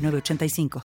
906985. 0.00 0.82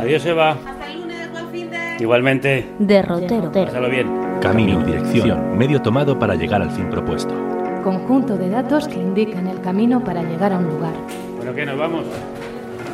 Adiós, 0.00 0.24
Eva. 0.26 0.50
Hasta 0.52 0.92
el 0.92 1.00
lunes, 1.00 1.32
buen 1.32 1.48
fin 1.50 1.70
de... 1.70 1.96
Igualmente. 1.98 2.66
Derrotero. 2.78 3.50
Pásalo 3.50 3.88
bien. 3.88 4.08
Camino, 4.40 4.84
dirección, 4.84 5.56
medio 5.56 5.80
tomado 5.80 6.18
para 6.18 6.34
llegar 6.34 6.62
al 6.62 6.70
fin 6.70 6.88
propuesto. 6.90 7.34
Conjunto 7.82 8.36
de 8.36 8.50
datos 8.50 8.86
que 8.86 8.96
indican 8.96 9.46
el 9.46 9.60
camino 9.60 10.04
para 10.04 10.22
llegar 10.22 10.52
a 10.52 10.58
un 10.58 10.68
lugar. 10.68 10.92
Bueno, 11.36 11.54
¿qué? 11.54 11.64
¿Nos 11.64 11.78
vamos? 11.78 12.04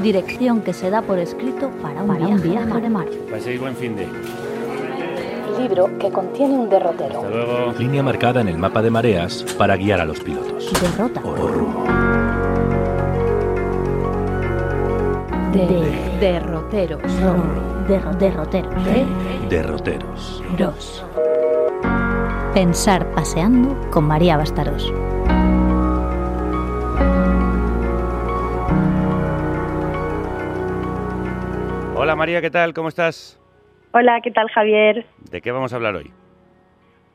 Dirección 0.02 0.62
que 0.62 0.72
se 0.72 0.90
da 0.90 1.02
por 1.02 1.18
escrito 1.18 1.70
para 1.82 2.02
un 2.02 2.40
viaje, 2.40 2.80
de 2.80 2.90
mar. 2.90 3.06
Paséis 3.30 3.60
buen 3.60 3.76
fin 3.76 3.96
de. 3.96 4.06
Libro 5.62 5.96
que 5.98 6.10
contiene 6.10 6.54
un 6.54 6.68
derrotero. 6.68 7.20
Hasta 7.20 7.28
luego. 7.30 7.72
Línea 7.78 8.02
marcada 8.02 8.40
en 8.40 8.48
el 8.48 8.58
mapa 8.58 8.82
de 8.82 8.90
mareas 8.90 9.44
para 9.56 9.76
guiar 9.76 10.00
a 10.00 10.04
los 10.04 10.18
pilotos. 10.20 10.72
Derrota. 10.80 11.20
O 11.24 11.36
rumbo. 11.46 11.84
De 15.52 16.16
derroteros. 16.20 17.02
Derro- 17.88 18.16
derroteros. 18.18 18.72
Derroteros. 19.48 20.42
Dos. 20.58 21.04
Pensar 22.54 23.06
paseando 23.12 23.76
con 23.90 24.04
María 24.04 24.36
Bastaros. 24.36 24.92
Hola 31.94 32.16
María, 32.16 32.40
¿qué 32.40 32.50
tal? 32.50 32.74
¿Cómo 32.74 32.88
estás? 32.88 33.38
Hola, 33.94 34.22
¿qué 34.22 34.30
tal 34.30 34.48
Javier? 34.50 35.04
¿De 35.30 35.42
qué 35.42 35.52
vamos 35.52 35.72
a 35.72 35.76
hablar 35.76 35.94
hoy? 35.96 36.10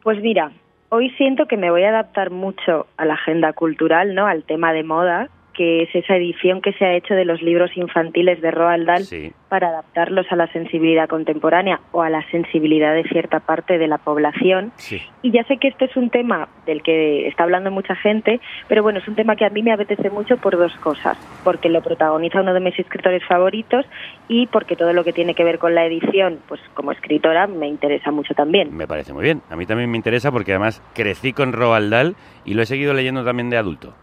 Pues 0.04 0.22
mira, 0.22 0.52
hoy 0.90 1.10
siento 1.18 1.48
que 1.48 1.58
me 1.58 1.72
voy 1.72 1.84
a 1.84 1.90
adaptar 1.90 2.30
mucho 2.30 2.86
a 2.98 3.06
la 3.06 3.16
agenda 3.16 3.52
cultural, 3.54 4.14
¿no? 4.14 4.28
Al 4.28 4.44
tema 4.44 4.72
de 4.74 4.84
moda, 4.84 5.30
que 5.58 5.82
es 5.84 5.90
esa 5.96 6.16
edición 6.16 6.62
que 6.62 6.72
se 6.74 6.86
ha 6.86 6.94
hecho 6.94 7.16
de 7.16 7.26
los 7.26 7.42
libros 7.42 7.76
infantiles 7.76 8.40
de 8.42 8.52
Roald 8.52 8.86
Dahl 8.86 9.04
Sí. 9.04 9.34
para 9.50 9.70
adaptarlos 9.70 10.26
a 10.32 10.36
la 10.36 10.48
sensibilidad 10.54 11.10
contemporánea 11.10 11.82
o 11.92 12.04
a 12.04 12.10
la 12.10 12.22
sensibilidad 12.30 12.94
de 12.94 13.04
cierta 13.06 13.40
parte 13.42 13.78
de 13.80 13.88
la 13.88 13.98
población. 13.98 14.72
Sí. 14.76 15.02
Y 15.24 15.32
ya 15.32 15.44
sé 15.46 15.58
que 15.58 15.68
este 15.70 15.86
es 15.86 15.98
un 15.98 16.10
tema 16.12 16.48
del 16.68 16.84
que 16.84 17.28
está 17.28 17.44
hablando 17.44 17.72
mucha 17.72 17.96
gente, 17.96 18.40
pero 18.68 18.84
bueno, 18.84 19.00
es 19.00 19.08
un 19.08 19.16
tema 19.16 19.36
que 19.36 19.46
a 19.46 19.50
mí 19.50 19.64
me 19.64 19.74
apetece 19.74 20.10
mucho 20.12 20.38
por 20.38 20.56
dos 20.58 20.74
cosas. 20.78 21.18
Porque 21.44 21.70
lo 21.70 21.82
protagoniza 21.82 22.42
uno 22.42 22.54
de 22.54 22.60
mis 22.60 22.78
escritores 22.78 23.24
favoritos 23.26 23.86
y 24.28 24.46
porque 24.48 24.76
todo 24.76 24.94
lo 24.94 25.04
que 25.04 25.12
tiene 25.12 25.34
que 25.34 25.44
ver 25.44 25.58
con 25.58 25.74
la 25.74 25.86
edición, 25.86 26.40
pues 26.48 26.62
como 26.76 26.92
escritora, 26.92 27.48
me 27.48 27.68
interesa 27.68 28.12
mucho 28.12 28.36
también. 28.36 28.76
Me 28.78 28.86
parece 28.88 29.12
muy 29.12 29.24
bien. 29.24 29.42
A 29.50 29.56
mí 29.56 29.66
también 29.66 29.90
me 29.90 29.98
interesa 29.98 30.32
porque 30.32 30.52
además 30.52 30.84
crecí 30.94 31.34
con 31.34 31.52
Roald 31.52 31.92
Dahl 31.92 32.16
y 32.46 32.54
lo 32.54 32.62
he 32.62 32.66
seguido 32.68 32.94
leyendo 32.94 33.26
también 33.26 33.50
de 33.50 33.58
adulto. 33.58 33.96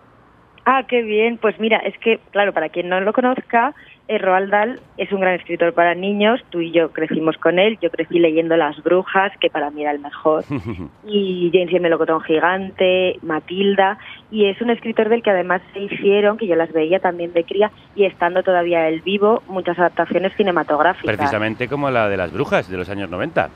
Ah, 0.67 0.85
qué 0.89 1.03
bien. 1.03 1.39
Pues 1.39 1.59
mira, 1.61 1.79
es 1.79 1.97
que, 1.99 2.19
claro, 2.31 2.53
para 2.53 2.71
quien 2.71 2.89
no 2.89 2.99
lo 3.01 3.13
conozca, 3.13 3.75
eh, 4.09 4.19
Roald 4.19 4.51
Dahl 4.51 4.81
es 4.97 5.13
un 5.13 5.21
gran 5.21 5.35
escritor 5.35 5.75
para 5.75 5.95
niños. 5.95 6.41
Tú 6.51 6.61
y 6.61 6.73
yo 6.73 6.91
crecimos 6.91 7.37
con 7.37 7.59
él. 7.59 7.79
Yo 7.83 7.91
crecí 7.91 8.19
leyendo 8.19 8.57
Las 8.57 8.83
Brujas, 8.83 9.33
que 9.41 9.51
para 9.51 9.71
mí 9.71 9.83
era 9.83 9.93
el 9.93 9.99
mejor. 9.99 10.45
y 11.07 11.51
James 11.53 11.73
y 11.73 11.77
el 11.77 11.83
melocotón 11.83 12.21
gigante, 12.23 13.19
Matilda, 13.23 13.99
y 14.31 14.47
es 14.47 14.61
un 14.63 14.71
escritor 14.71 15.09
del 15.11 15.23
que 15.23 15.31
además 15.31 15.61
se 15.75 15.81
hicieron, 15.81 16.39
que 16.39 16.47
yo 16.47 16.57
las 16.57 16.73
veía 16.73 16.99
también 16.99 17.33
de 17.33 17.45
cría, 17.45 17.71
y 17.95 18.05
estando 18.05 18.43
todavía 18.43 18.89
él 18.89 19.03
vivo, 19.03 19.43
muchas 19.49 19.79
adaptaciones 19.79 20.35
cinematográficas. 20.35 21.17
Precisamente 21.17 21.69
como 21.69 21.91
la 21.91 22.09
de 22.09 22.17
las 22.17 22.33
brujas 22.33 22.71
de 22.71 22.79
los 22.79 22.89
años 22.89 23.11
90. 23.11 23.51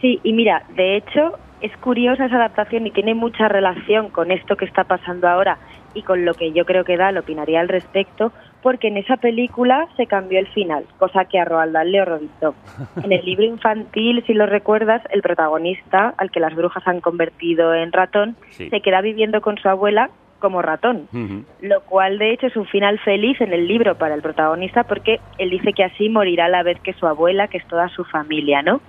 Sí, 0.00 0.20
y 0.22 0.32
mira, 0.32 0.64
de 0.74 0.96
hecho, 0.96 1.38
es 1.60 1.76
curiosa 1.78 2.26
esa 2.26 2.36
adaptación 2.36 2.86
y 2.86 2.90
tiene 2.90 3.14
mucha 3.14 3.48
relación 3.48 4.08
con 4.08 4.30
esto 4.30 4.56
que 4.56 4.64
está 4.64 4.84
pasando 4.84 5.28
ahora 5.28 5.58
y 5.94 6.02
con 6.02 6.24
lo 6.24 6.34
que 6.34 6.52
yo 6.52 6.64
creo 6.64 6.84
que 6.84 6.96
Dahl 6.96 7.18
opinaría 7.18 7.60
al 7.60 7.68
respecto, 7.68 8.32
porque 8.62 8.88
en 8.88 8.96
esa 8.98 9.16
película 9.16 9.86
se 9.96 10.06
cambió 10.06 10.38
el 10.38 10.46
final, 10.48 10.84
cosa 10.98 11.24
que 11.24 11.38
a 11.38 11.44
Roald 11.44 11.72
Dahl 11.72 11.90
le 11.92 12.02
horrorizó. 12.02 12.54
En 13.04 13.12
el 13.12 13.24
libro 13.24 13.44
infantil, 13.44 14.22
si 14.26 14.34
lo 14.34 14.46
recuerdas, 14.46 15.02
el 15.10 15.22
protagonista, 15.22 16.14
al 16.18 16.30
que 16.30 16.40
las 16.40 16.54
brujas 16.54 16.86
han 16.86 17.00
convertido 17.00 17.74
en 17.74 17.92
ratón, 17.92 18.36
Sí. 18.50 18.68
se 18.68 18.80
queda 18.80 19.00
viviendo 19.00 19.40
con 19.40 19.56
su 19.58 19.68
abuela 19.68 20.10
como 20.40 20.62
ratón 20.62 21.06
lo 21.60 21.82
cual 21.82 22.18
de 22.18 22.32
hecho 22.32 22.46
es 22.46 22.56
un 22.56 22.64
final 22.64 22.98
feliz 23.00 23.38
en 23.42 23.52
el 23.52 23.68
libro 23.68 23.96
para 23.96 24.14
el 24.14 24.22
protagonista 24.22 24.84
porque 24.84 25.20
él 25.36 25.50
dice 25.50 25.74
que 25.74 25.84
así 25.84 26.08
morirá 26.08 26.46
a 26.46 26.48
la 26.48 26.62
vez 26.62 26.80
que 26.80 26.94
su 26.94 27.06
abuela, 27.06 27.48
que 27.48 27.58
es 27.58 27.66
toda 27.68 27.88
su 27.90 28.04
familia, 28.04 28.62
¿no? 28.62 28.80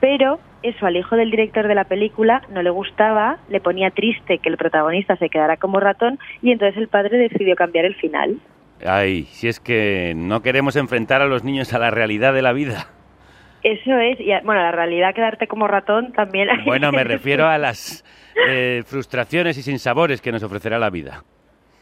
Pero 0.00 0.38
eso 0.62 0.86
al 0.86 0.96
hijo 0.96 1.16
del 1.16 1.30
director 1.30 1.68
de 1.68 1.74
la 1.74 1.84
película 1.84 2.42
no 2.50 2.62
le 2.62 2.70
gustaba, 2.70 3.38
le 3.48 3.60
ponía 3.60 3.90
triste 3.90 4.38
que 4.38 4.48
el 4.48 4.56
protagonista 4.56 5.16
se 5.16 5.28
quedara 5.28 5.56
como 5.56 5.80
ratón 5.80 6.18
y 6.42 6.52
entonces 6.52 6.76
el 6.78 6.88
padre 6.88 7.18
decidió 7.18 7.54
cambiar 7.56 7.84
el 7.84 7.94
final. 7.94 8.38
Ay, 8.84 9.24
si 9.24 9.48
es 9.48 9.60
que 9.60 10.14
no 10.16 10.42
queremos 10.42 10.76
enfrentar 10.76 11.22
a 11.22 11.26
los 11.26 11.44
niños 11.44 11.72
a 11.72 11.78
la 11.78 11.90
realidad 11.90 12.34
de 12.34 12.42
la 12.42 12.52
vida. 12.52 12.88
Eso 13.62 13.96
es, 13.98 14.20
y 14.20 14.30
bueno, 14.44 14.60
la 14.60 14.72
realidad 14.72 15.14
quedarte 15.14 15.46
como 15.46 15.66
ratón 15.66 16.12
también. 16.12 16.48
Bueno, 16.66 16.92
me 16.92 17.04
refiero 17.04 17.46
a 17.46 17.56
las 17.56 18.04
eh, 18.48 18.82
frustraciones 18.84 19.56
y 19.56 19.62
sinsabores 19.62 20.20
que 20.20 20.32
nos 20.32 20.42
ofrecerá 20.42 20.78
la 20.78 20.90
vida. 20.90 21.24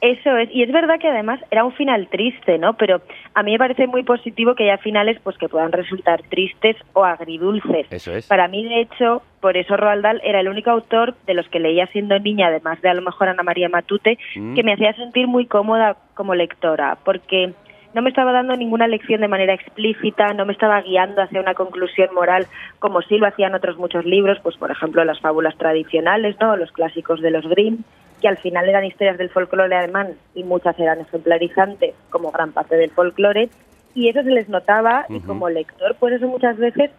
Eso 0.02 0.36
es, 0.36 0.50
y 0.52 0.64
es 0.64 0.72
verdad 0.72 0.98
que 0.98 1.06
además 1.06 1.38
era 1.52 1.64
un 1.64 1.72
final 1.74 2.08
triste, 2.08 2.58
¿no? 2.58 2.74
Pero 2.74 3.00
a 3.34 3.42
mí 3.44 3.52
me 3.52 3.58
parece 3.58 3.86
muy 3.86 4.02
positivo 4.02 4.56
que 4.56 4.64
haya 4.64 4.78
finales 4.78 5.16
pues 5.22 5.38
que 5.38 5.48
puedan 5.48 5.70
resultar 5.70 6.22
tristes 6.28 6.74
o 6.92 7.04
agridulces. 7.04 7.86
Eso 7.88 8.12
es. 8.12 8.26
Para 8.26 8.48
mí, 8.48 8.64
de 8.64 8.80
hecho, 8.80 9.22
por 9.40 9.56
eso 9.56 9.76
Roald 9.76 10.02
Dahl 10.02 10.20
era 10.24 10.40
el 10.40 10.48
único 10.48 10.70
autor 10.70 11.14
de 11.24 11.34
los 11.34 11.48
que 11.48 11.60
leía 11.60 11.86
siendo 11.86 12.18
niña, 12.18 12.48
además 12.48 12.82
de 12.82 12.88
a 12.88 12.94
lo 12.94 13.02
mejor 13.02 13.28
Ana 13.28 13.44
María 13.44 13.68
Matute, 13.68 14.18
Mm. 14.34 14.54
que 14.54 14.64
me 14.64 14.72
hacía 14.72 14.92
sentir 14.94 15.28
muy 15.28 15.46
cómoda 15.46 15.96
como 16.14 16.34
lectora, 16.34 16.98
porque 17.04 17.52
no 17.94 18.02
me 18.02 18.08
estaba 18.10 18.32
dando 18.32 18.56
ninguna 18.56 18.88
lección 18.88 19.20
de 19.20 19.28
manera 19.28 19.54
explícita, 19.54 20.34
no 20.34 20.46
me 20.46 20.52
estaba 20.52 20.80
guiando 20.80 21.22
hacia 21.22 21.40
una 21.40 21.54
conclusión 21.54 22.08
moral 22.12 22.46
como 22.80 23.02
sí 23.02 23.18
lo 23.18 23.28
hacían 23.28 23.54
otros 23.54 23.76
muchos 23.78 24.04
libros, 24.04 24.38
pues 24.42 24.56
por 24.56 24.72
ejemplo 24.72 25.04
las 25.04 25.20
fábulas 25.20 25.56
tradicionales, 25.58 26.34
¿no? 26.40 26.56
los 26.56 26.72
clásicos 26.72 27.20
de 27.20 27.30
los 27.30 27.46
Grimm, 27.46 27.84
que 28.22 28.28
al 28.28 28.38
final 28.38 28.68
eran 28.68 28.84
historias 28.84 29.18
del 29.18 29.28
folclore 29.30 29.76
alemán 29.76 30.14
y 30.34 30.44
muchas 30.44 30.78
eran 30.78 31.00
ejemplarizantes 31.00 31.94
como 32.08 32.30
gran 32.30 32.52
parte 32.52 32.76
del 32.76 32.90
folclore, 32.92 33.50
y 33.94 34.08
eso 34.08 34.22
se 34.22 34.30
les 34.30 34.48
notaba 34.48 35.04
y 35.10 35.16
Ujú. 35.16 35.26
como 35.26 35.50
lector 35.50 35.96
pues 36.00 36.14
eso 36.14 36.26
muchas 36.28 36.56
veces 36.56 36.90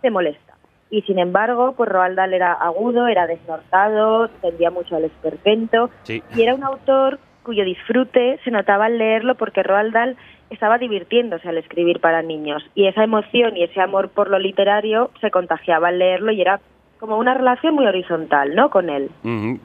te 0.00 0.10
molesta. 0.10 0.54
Y 0.90 1.02
sin 1.02 1.18
embargo, 1.18 1.74
pues 1.76 1.88
Roald 1.88 2.16
Dahl 2.16 2.34
era 2.34 2.52
agudo, 2.52 3.06
era 3.06 3.26
desnortado, 3.26 4.28
tendía 4.40 4.70
mucho 4.70 4.96
al 4.96 5.04
esperpento 5.04 5.90
Sí. 6.02 6.22
y 6.34 6.42
era 6.42 6.54
un 6.54 6.64
autor 6.64 7.18
cuyo 7.44 7.64
disfrute 7.64 8.38
se 8.44 8.50
notaba 8.50 8.86
al 8.86 8.98
leerlo 8.98 9.34
porque 9.36 9.62
Roald 9.62 9.92
Dahl 9.92 10.16
estaba 10.50 10.78
divirtiéndose 10.78 11.48
al 11.48 11.58
escribir 11.58 12.00
para 12.00 12.22
niños 12.22 12.62
y 12.74 12.86
esa 12.88 13.04
emoción 13.04 13.56
y 13.56 13.64
ese 13.64 13.80
amor 13.80 14.10
por 14.10 14.28
lo 14.28 14.38
literario 14.38 15.10
se 15.20 15.30
contagiaba 15.30 15.88
al 15.88 15.98
leerlo 15.98 16.30
y 16.32 16.40
era 16.42 16.60
como 17.02 17.18
una 17.18 17.34
relación 17.34 17.74
muy 17.74 17.84
horizontal, 17.84 18.54
¿no? 18.54 18.70
Con 18.70 18.88
él. 18.88 19.10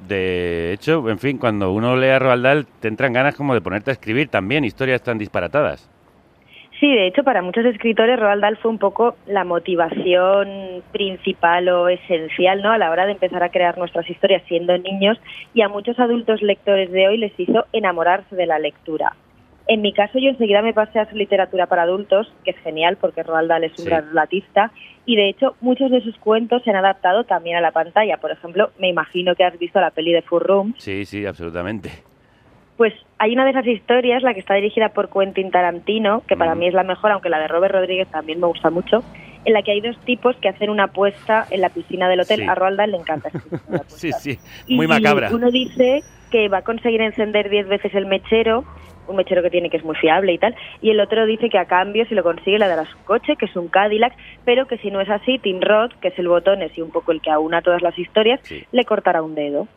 De 0.07 0.73
hecho, 0.73 1.07
en 1.07 1.19
fin, 1.19 1.37
cuando 1.37 1.71
uno 1.71 1.95
lee 1.95 2.07
a 2.07 2.17
Roald 2.17 2.43
Dahl, 2.43 2.65
te 2.79 2.87
entran 2.87 3.13
ganas 3.13 3.35
como 3.35 3.53
de 3.53 3.61
ponerte 3.61 3.91
a 3.91 3.93
escribir 3.93 4.29
también 4.29 4.65
historias 4.65 5.03
tan 5.03 5.19
disparatadas. 5.19 5.87
Sí, 6.79 6.91
de 6.91 7.05
hecho, 7.05 7.23
para 7.23 7.43
muchos 7.43 7.63
escritores 7.65 8.19
Roald 8.19 8.41
Dahl 8.41 8.57
fue 8.57 8.71
un 8.71 8.79
poco 8.79 9.17
la 9.27 9.43
motivación 9.43 10.81
principal 10.91 11.69
o 11.69 11.89
esencial, 11.89 12.63
¿no? 12.63 12.71
A 12.71 12.79
la 12.79 12.89
hora 12.89 13.05
de 13.05 13.11
empezar 13.11 13.43
a 13.43 13.49
crear 13.49 13.77
nuestras 13.77 14.09
historias 14.09 14.41
siendo 14.47 14.75
niños 14.75 15.21
y 15.53 15.61
a 15.61 15.69
muchos 15.69 15.99
adultos 15.99 16.41
lectores 16.41 16.91
de 16.91 17.07
hoy 17.07 17.17
les 17.19 17.39
hizo 17.39 17.65
enamorarse 17.71 18.35
de 18.35 18.47
la 18.47 18.57
lectura. 18.57 19.13
En 19.69 19.81
mi 19.81 19.91
caso, 19.93 20.17
yo 20.17 20.29
enseguida 20.29 20.61
me 20.61 20.73
pasé 20.73 20.99
a 20.99 21.09
su 21.09 21.15
literatura 21.15 21.65
para 21.67 21.83
adultos, 21.83 22.31
que 22.45 22.51
es 22.51 22.57
genial 22.59 22.97
porque 23.01 23.23
Roald 23.23 23.49
Dahl 23.49 23.65
es 23.65 23.77
un 23.77 23.83
Sí. 23.85 23.89
gran 23.89 24.07
relatista 24.07 24.71
y 25.05 25.15
de 25.17 25.29
hecho 25.29 25.55
muchos 25.59 25.91
de 25.91 26.01
sus 26.01 26.17
cuentos 26.17 26.63
se 26.63 26.69
han 26.69 26.77
adaptado 26.77 27.25
también 27.25 27.57
a 27.57 27.61
la 27.61 27.71
pantalla. 27.71 28.17
Por 28.17 28.31
ejemplo, 28.31 28.71
me 28.79 28.87
imagino 28.87 29.35
que 29.35 29.43
has 29.43 29.57
visto 29.59 29.79
la 29.81 29.91
peli 29.91 30.13
de 30.13 30.21
Four 30.21 30.43
Rooms, 30.47 30.75
Sí, 30.77 31.05
sí, 31.05 31.25
absolutamente. 31.25 31.89
pues 32.77 32.93
hay 33.17 33.33
una 33.33 33.43
de 33.43 33.51
esas 33.51 33.65
historias, 33.65 34.21
la 34.23 34.33
que 34.35 34.39
está 34.39 34.53
dirigida 34.53 34.89
por 34.89 35.09
Quentin 35.09 35.49
Tarantino, 35.51 36.21
que 36.27 36.37
para 36.37 36.53
Mm. 36.55 36.59
mí 36.59 36.67
es 36.67 36.73
la 36.73 36.83
mejor, 36.83 37.11
aunque 37.11 37.29
la 37.29 37.39
de 37.39 37.47
Robert 37.47 37.73
Rodríguez 37.73 38.07
también 38.09 38.39
me 38.39 38.47
gusta 38.47 38.69
mucho, 38.69 39.03
en 39.45 39.53
la 39.53 39.61
que 39.63 39.71
hay 39.71 39.81
dos 39.81 39.97
tipos 40.05 40.35
que 40.37 40.49
hacen 40.49 40.69
una 40.69 40.85
apuesta 40.85 41.45
en 41.49 41.61
la 41.61 41.69
piscina 41.69 42.07
del 42.09 42.21
hotel. 42.21 42.39
Sí. 42.41 42.45
A 42.47 42.55
Roald 42.55 42.77
Dahl 42.77 42.91
le 42.91 42.97
encanta. 42.97 43.29
este 43.29 43.39
tipo 43.49 43.57
de 43.71 43.79
Sí, 43.87 44.11
sí, 44.13 44.39
muy 44.69 44.85
y 44.85 44.89
macabra. 44.89 45.29
uno 45.33 45.51
dice 45.51 46.01
que 46.31 46.49
va 46.49 46.57
a 46.59 46.63
conseguir 46.63 47.01
encender 47.01 47.49
10 47.49 47.67
veces 47.67 47.93
el 47.95 48.05
mechero, 48.05 48.65
un 49.07 49.15
mechero 49.15 49.41
que 49.41 49.49
tiene 49.49 49.69
que 49.69 49.77
es 49.77 49.85
muy 49.85 49.95
fiable 49.95 50.33
y 50.33 50.37
tal, 50.37 50.53
y 50.81 50.89
el 50.89 50.99
otro 50.99 51.25
dice 51.25 51.49
que 51.49 51.57
a 51.57 51.63
cambio, 51.63 52.05
si 52.07 52.13
lo 52.15 52.23
consigue, 52.23 52.59
le 52.59 52.67
dará 52.67 52.83
su 52.83 52.97
coche, 53.05 53.37
que 53.37 53.45
es 53.45 53.55
un 53.55 53.69
Cadillac, 53.69 54.13
pero 54.43 54.67
que 54.67 54.77
si 54.79 54.91
no 54.91 54.99
es 54.99 55.09
así, 55.09 55.39
Tim 55.39 55.61
Roth, 55.61 55.93
que 56.01 56.09
es 56.09 56.19
el 56.19 56.27
botones 56.27 56.77
y 56.77 56.81
un 56.81 56.91
poco 56.91 57.13
el 57.13 57.21
que 57.21 57.31
aúna 57.31 57.61
todas 57.61 57.81
las 57.81 57.97
historias, 57.97 58.41
Sí. 58.43 58.65
le 58.73 58.83
cortará 58.83 59.21
un 59.21 59.33
dedo. 59.35 59.69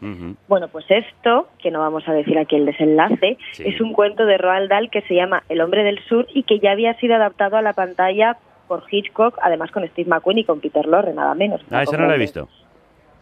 Bueno, 0.49 0.67
pues 0.67 0.85
esto, 0.89 1.47
que 1.63 1.71
no 1.71 1.79
vamos 1.79 2.09
a 2.09 2.13
decir 2.13 2.37
aquí 2.39 2.57
el 2.57 2.67
desenlace, 2.67 3.39
Sí. 3.53 3.63
es 3.69 3.81
un 3.81 3.93
cuento 3.93 4.27
de 4.27 4.37
Roald 4.37 4.69
Dahl 4.69 4.91
que 4.91 5.03
se 5.03 5.15
llama 5.15 5.45
El 5.49 5.61
hombre 5.61 5.85
del 5.85 6.01
sur 6.09 6.27
y 6.35 6.43
que 6.43 6.59
ya 6.59 6.73
había 6.73 6.95
sido 6.95 7.15
adaptado 7.15 7.57
a 7.57 7.63
la 7.63 7.73
pantalla 7.75 8.37
por 8.71 8.85
Hitchcock, 8.89 9.37
además 9.43 9.73
con 9.73 9.85
Steve 9.89 10.09
McQueen 10.09 10.39
y 10.39 10.45
con 10.45 10.61
Peter 10.61 10.87
Lorre, 10.87 11.13
nada 11.13 11.35
menos. 11.35 11.61
Ah, 11.73 11.83
esa 11.83 11.97
no 11.97 12.07
la 12.07 12.15
he 12.15 12.19
visto. 12.19 12.49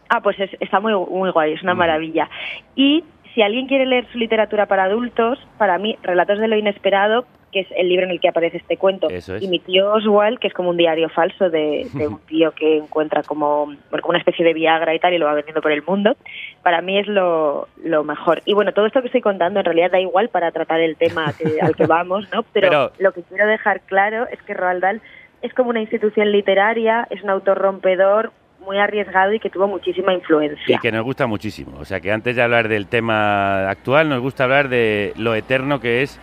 Ah, 0.07 0.21
pues 0.21 0.39
es- 0.39 0.55
está 0.59 0.79
muy, 0.79 0.93
muy 0.93 1.31
guay, 1.31 1.53
es 1.53 1.63
una 1.63 1.73
Mm. 1.73 1.77
maravilla. 1.79 2.29
Y 2.75 3.03
si 3.33 3.41
alguien 3.41 3.65
quiere 3.65 3.87
leer 3.87 4.05
su 4.11 4.19
literatura 4.19 4.67
para 4.67 4.83
adultos, 4.83 5.39
para 5.57 5.79
mí, 5.79 5.97
Relatos 6.03 6.37
de 6.37 6.47
lo 6.47 6.55
Inesperado, 6.55 7.25
que 7.51 7.61
es 7.61 7.67
el 7.75 7.89
libro 7.89 8.05
en 8.05 8.11
el 8.11 8.19
que 8.19 8.29
aparece 8.29 8.57
este 8.57 8.77
cuento, 8.77 9.09
es. 9.09 9.27
y 9.41 9.47
mi 9.47 9.57
tío 9.57 9.91
Oswald, 9.93 10.37
que 10.37 10.47
es 10.49 10.53
como 10.53 10.69
un 10.69 10.77
diario 10.77 11.09
falso 11.09 11.49
de, 11.49 11.87
de 11.95 12.07
un 12.07 12.19
tío 12.27 12.51
que 12.51 12.77
encuentra 12.77 13.23
como, 13.23 13.65
bueno, 13.65 14.01
como 14.03 14.09
una 14.09 14.19
especie 14.19 14.45
de 14.45 14.53
Viagra 14.53 14.93
y 14.93 14.99
tal, 14.99 15.15
y 15.15 15.17
lo 15.17 15.25
va 15.25 15.33
vendiendo 15.33 15.59
por 15.59 15.71
el 15.71 15.81
mundo, 15.81 16.15
para 16.61 16.81
mí 16.83 16.99
es 16.99 17.07
lo, 17.07 17.67
lo 17.83 18.03
mejor. 18.03 18.43
Y 18.45 18.53
bueno, 18.53 18.71
todo 18.71 18.85
esto 18.85 19.01
que 19.01 19.07
estoy 19.07 19.21
contando 19.21 19.57
en 19.59 19.65
realidad 19.65 19.89
da 19.89 19.99
igual 19.99 20.29
para 20.29 20.51
tratar 20.51 20.79
el 20.79 20.95
tema 20.95 21.33
que- 21.33 21.59
al 21.59 21.75
que 21.75 21.87
vamos, 21.87 22.27
¿no? 22.31 22.43
Pero, 22.53 22.69
Pero- 22.69 22.91
lo 22.99 23.11
que 23.13 23.23
quiero 23.23 23.47
dejar 23.47 23.81
claro 23.81 24.27
es 24.31 24.39
que 24.43 24.53
Roald 24.53 24.81
Dahl 24.83 25.01
es 25.41 25.53
como 25.53 25.69
una 25.69 25.81
institución 25.81 26.31
literaria, 26.31 27.07
es 27.09 27.23
un 27.23 27.29
autor 27.29 27.57
rompedor, 27.57 28.31
muy 28.59 28.77
arriesgado 28.77 29.33
y 29.33 29.39
que 29.39 29.49
tuvo 29.49 29.67
muchísima 29.67 30.13
influencia. 30.13 30.75
Y 30.75 30.79
que 30.79 30.91
nos 30.91 31.03
gusta 31.03 31.27
muchísimo. 31.27 31.77
O 31.79 31.85
sea 31.85 31.99
que 32.01 32.11
antes 32.11 32.35
de 32.35 32.41
hablar 32.41 32.67
del 32.67 32.87
tema 32.87 33.69
actual, 33.69 34.09
nos 34.09 34.21
gusta 34.21 34.43
hablar 34.43 34.69
de 34.69 35.13
lo 35.17 35.33
eterno 35.33 35.79
que 35.79 36.01
es 36.01 36.19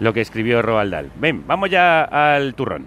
lo 0.00 0.12
que 0.12 0.20
escribió 0.20 0.62
Roald 0.62 0.92
Dahl. 0.92 1.10
Ven, 1.16 1.46
vamos 1.46 1.70
ya 1.70 2.02
al 2.04 2.54
turrón. 2.54 2.86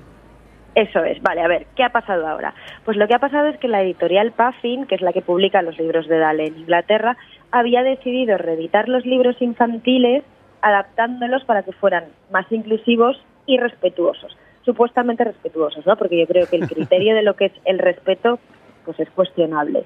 Eso 0.75 1.03
es, 1.03 1.21
vale, 1.21 1.41
a 1.41 1.47
ver, 1.47 1.65
¿qué 1.75 1.83
ha 1.83 1.89
pasado 1.89 2.27
ahora? 2.27 2.53
Pues 2.85 2.95
lo 2.95 3.07
que 3.07 3.15
ha 3.15 3.19
pasado 3.19 3.47
es 3.47 3.57
que 3.57 3.67
la 3.67 3.81
editorial 3.81 4.31
Puffin, 4.31 4.85
que 4.85 4.95
es 4.95 5.01
la 5.01 5.11
que 5.11 5.21
publica 5.21 5.61
los 5.61 5.77
libros 5.77 6.07
de 6.07 6.19
Dahl 6.19 6.39
en 6.39 6.57
Inglaterra, 6.57 7.17
había 7.51 7.83
decidido 7.83 8.37
reeditar 8.37 8.87
los 8.87 9.05
libros 9.05 9.41
infantiles 9.41 10.23
adaptándolos 10.61 11.43
para 11.45 11.63
que 11.63 11.71
fueran 11.71 12.05
más 12.31 12.49
inclusivos 12.51 13.21
y 13.45 13.57
respetuosos. 13.57 14.37
Supuestamente 14.65 15.23
respetuosos, 15.23 15.85
¿no? 15.85 15.95
Porque 15.97 16.19
yo 16.19 16.27
creo 16.27 16.47
que 16.47 16.55
el 16.57 16.67
criterio 16.67 17.15
de 17.15 17.23
lo 17.23 17.35
que 17.35 17.45
es 17.45 17.53
el 17.65 17.79
respeto 17.79 18.39
pues 18.85 18.99
es 18.99 19.09
cuestionable. 19.11 19.83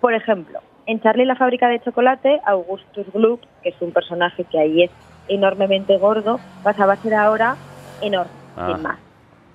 Por 0.00 0.14
ejemplo, 0.14 0.60
en 0.86 1.00
Charlie 1.00 1.24
la 1.24 1.36
fábrica 1.36 1.68
de 1.68 1.80
chocolate, 1.80 2.40
Augustus 2.44 3.06
Gloop, 3.12 3.40
que 3.62 3.70
es 3.70 3.80
un 3.80 3.92
personaje 3.92 4.44
que 4.44 4.58
ahí 4.58 4.82
es 4.84 4.90
enormemente 5.28 5.96
gordo, 5.98 6.40
pasaba 6.62 6.94
a 6.94 7.02
ser 7.02 7.14
ahora 7.14 7.56
enorme, 8.00 8.32
Ah. 8.56 8.72
sin 8.74 8.82
más. 8.82 8.98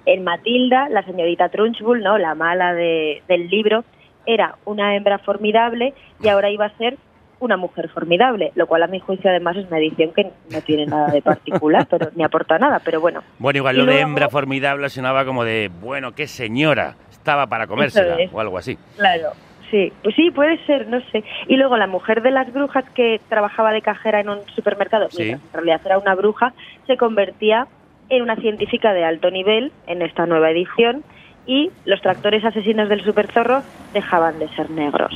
En 0.06 0.24
Matilda, 0.24 0.88
la 0.90 1.04
señorita 1.04 1.50
Trunchbull, 1.50 2.02
¿no? 2.02 2.18
la 2.18 2.34
mala 2.34 2.74
de- 2.74 3.22
del 3.28 3.50
libro, 3.50 3.84
era 4.26 4.56
una 4.66 4.96
hembra 4.96 5.18
formidable 5.20 5.94
y 6.22 6.30
ahora 6.30 6.50
iba 6.50 6.66
a 6.66 6.78
ser 6.78 6.98
una 7.40 7.58
mujer 7.58 7.90
formidable, 7.90 8.52
lo 8.56 8.68
cual 8.68 8.84
a 8.84 8.88
mi 8.88 9.00
juicio 9.00 9.30
además 9.30 9.58
es 9.58 9.68
una 9.68 9.78
edición 9.80 10.12
que 10.14 10.24
no 10.52 10.62
tiene 10.62 10.86
nada 10.86 11.08
de 11.12 11.22
particular, 11.22 11.86
pero 11.90 12.10
ni 12.16 12.24
aporta 12.24 12.58
nada, 12.58 12.80
pero 12.84 13.00
bueno. 13.02 13.22
Bueno, 13.40 13.58
igual 13.58 13.76
Y 13.76 13.80
lo 13.80 13.86
de 13.86 14.00
hembra 14.00 14.30
formidable 14.30 14.90
sonaba 14.90 15.26
como 15.26 15.44
de, 15.44 15.70
bueno, 15.82 16.14
qué 16.14 16.28
señora, 16.28 16.96
estaba 17.12 17.48
para 17.48 17.68
comérsela 17.68 18.16
es. 18.16 18.32
o 18.34 18.40
algo 18.40 18.58
así. 18.58 18.78
Claro, 18.98 19.30
sí, 19.70 19.92
pues 20.02 20.16
sí, 20.16 20.32
puede 20.32 20.58
ser, 20.66 20.88
no 20.88 21.00
sé. 21.12 21.24
Y 21.48 21.58
luego 21.58 21.78
la 21.78 21.88
mujer 21.88 22.22
de 22.22 22.32
las 22.32 22.52
brujas 22.52 22.86
que 22.96 23.20
trabajaba 23.30 23.72
de 23.72 23.82
cajera 23.82 24.20
en 24.22 24.30
un 24.30 24.40
supermercado, 24.56 25.08
Sí. 25.12 25.32
en 25.32 25.42
realidad 25.54 25.82
era 25.86 25.98
una 26.00 26.16
bruja, 26.16 26.54
se 26.88 26.98
convertía 26.98 27.68
en 28.10 28.22
una 28.24 28.36
científica 28.38 28.94
de 28.94 29.04
alto 29.04 29.30
nivel 29.30 29.72
en 29.86 30.02
esta 30.02 30.26
nueva 30.26 30.50
edición 30.50 31.04
y 31.46 31.72
los 31.86 32.02
tractores 32.02 32.44
asesinos 32.46 32.90
del 32.90 33.04
superzorro 33.04 33.62
dejaban 33.94 34.40
de 34.40 34.48
ser 34.50 34.70
negros. 34.70 35.14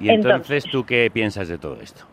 Y 0.00 0.10
entonces, 0.10 0.64
Entonces- 0.64 0.70
¿tú 0.70 0.84
qué 0.84 1.10
piensas 1.12 1.48
de 1.48 1.58
todo 1.58 1.80
esto? 1.80 2.04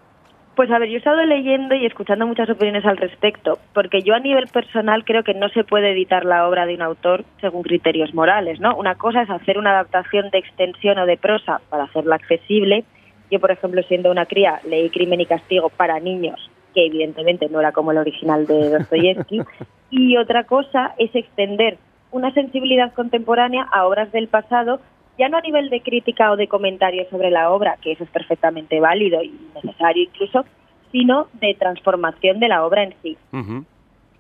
Pues 0.56 0.72
a 0.72 0.80
ver, 0.80 0.88
yo 0.88 0.96
he 0.96 1.00
estado 1.00 1.22
leyendo 1.26 1.76
y 1.76 1.86
escuchando 1.86 2.26
muchas 2.26 2.50
opiniones 2.50 2.86
al 2.86 2.96
respecto, 2.96 3.60
porque 3.74 4.04
yo 4.04 4.16
a 4.16 4.22
nivel 4.22 4.48
personal 4.48 5.04
creo 5.04 5.22
que 5.24 5.34
no 5.34 5.50
se 5.50 5.66
puede 5.66 5.92
editar 5.92 6.24
la 6.24 6.48
obra 6.48 6.66
de 6.66 6.76
un 6.76 6.82
autor 6.82 7.26
según 7.42 7.64
criterios 7.64 8.14
morales, 8.14 8.62
¿no? 8.62 8.74
Una 8.78 8.96
cosa 8.96 9.24
es 9.24 9.30
hacer 9.30 9.58
una 9.58 9.72
adaptación 9.72 10.30
de 10.30 10.38
extensión 10.38 10.98
o 10.98 11.06
de 11.06 11.18
prosa 11.18 11.60
para 11.70 11.84
hacerla 11.84 12.16
accesible. 12.16 12.86
Yo, 13.30 13.42
por 13.42 13.52
ejemplo, 13.52 13.84
siendo 13.84 14.10
una 14.10 14.28
cría, 14.28 14.62
leí 14.66 14.90
Crimen 14.90 15.20
y 15.20 15.26
Castigo 15.26 15.68
para 15.68 16.00
niños, 16.00 16.50
que 16.74 16.86
evidentemente 16.86 17.50
no 17.50 17.60
era 17.60 17.74
como 17.74 17.92
el 17.92 17.98
original 17.98 18.48
de 18.48 18.70
Dostoyevsky. 18.70 19.42
y 19.90 20.16
otra 20.16 20.46
cosa 20.46 20.94
es 20.98 21.14
extender 21.14 21.78
una 22.12 22.32
sensibilidad 22.34 22.94
contemporánea 22.94 23.68
a 23.74 23.86
obras 23.86 24.10
del 24.14 24.30
pasado 24.30 24.80
ya 25.18 25.30
no 25.30 25.38
a 25.38 25.42
nivel 25.42 25.70
de 25.70 25.82
crítica 25.82 26.32
o 26.32 26.36
de 26.36 26.48
comentario 26.48 27.06
sobre 27.10 27.32
la 27.32 27.52
obra, 27.52 27.78
que 27.82 27.94
eso 27.94 28.04
es 28.04 28.10
perfectamente 28.10 28.80
válido 28.80 29.22
y 29.24 29.34
necesario 29.56 30.04
incluso, 30.04 30.46
sino 30.92 31.28
de 31.34 31.54
transformación 31.56 32.40
de 32.40 32.48
la 32.48 32.66
obra 32.66 32.84
en 32.84 32.94
sí. 33.02 33.18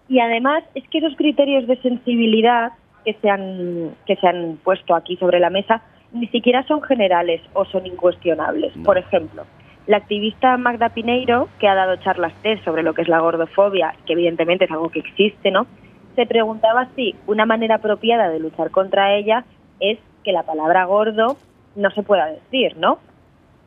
Y 0.08 0.20
además 0.20 0.64
es 0.76 0.88
que 0.90 1.00
esos 1.00 1.16
criterios 1.16 1.68
de 1.68 1.78
sensibilidad 1.82 2.74
que 3.04 3.14
se 3.14 3.30
han, 3.30 3.96
que 4.06 4.16
se 4.16 4.28
han 4.28 4.58
puesto 4.64 4.96
aquí 4.96 5.18
sobre 5.18 5.40
la 5.40 5.50
mesa 5.50 5.82
ni 6.12 6.28
siquiera 6.28 6.64
son 6.64 6.82
generales 6.82 7.42
o 7.54 7.66
son 7.66 7.86
incuestionables. 7.86 8.76
No. 8.76 8.84
Por 8.84 8.98
ejemplo, 8.98 9.46
la 9.88 9.98
activista 9.98 10.58
Magda 10.58 10.90
Pineiro, 10.90 11.50
que 11.60 11.68
ha 11.68 11.76
dado 11.76 11.98
charlas 11.98 12.34
TED 12.42 12.64
sobre 12.64 12.84
lo 12.84 12.94
que 12.94 13.02
es 13.02 13.08
la 13.08 13.20
gordofobia, 13.20 13.94
que 14.06 14.14
evidentemente 14.14 14.66
es 14.66 14.72
algo 14.72 14.90
que 14.90 15.00
existe, 15.00 15.52
¿no? 15.52 15.68
Se 16.16 16.26
preguntaba 16.26 16.88
si 16.96 17.16
una 17.28 17.46
manera 17.46 17.76
apropiada 17.76 18.30
de 18.30 18.40
luchar 18.40 18.72
contra 18.72 19.16
ella 19.16 19.46
es 19.80 20.00
que 20.26 20.34
la 20.34 20.44
palabra 20.44 20.84
gordo 20.86 21.38
no 21.76 21.92
se 21.92 22.04
pueda 22.04 22.26
decir, 22.26 22.76
¿no? 22.78 23.00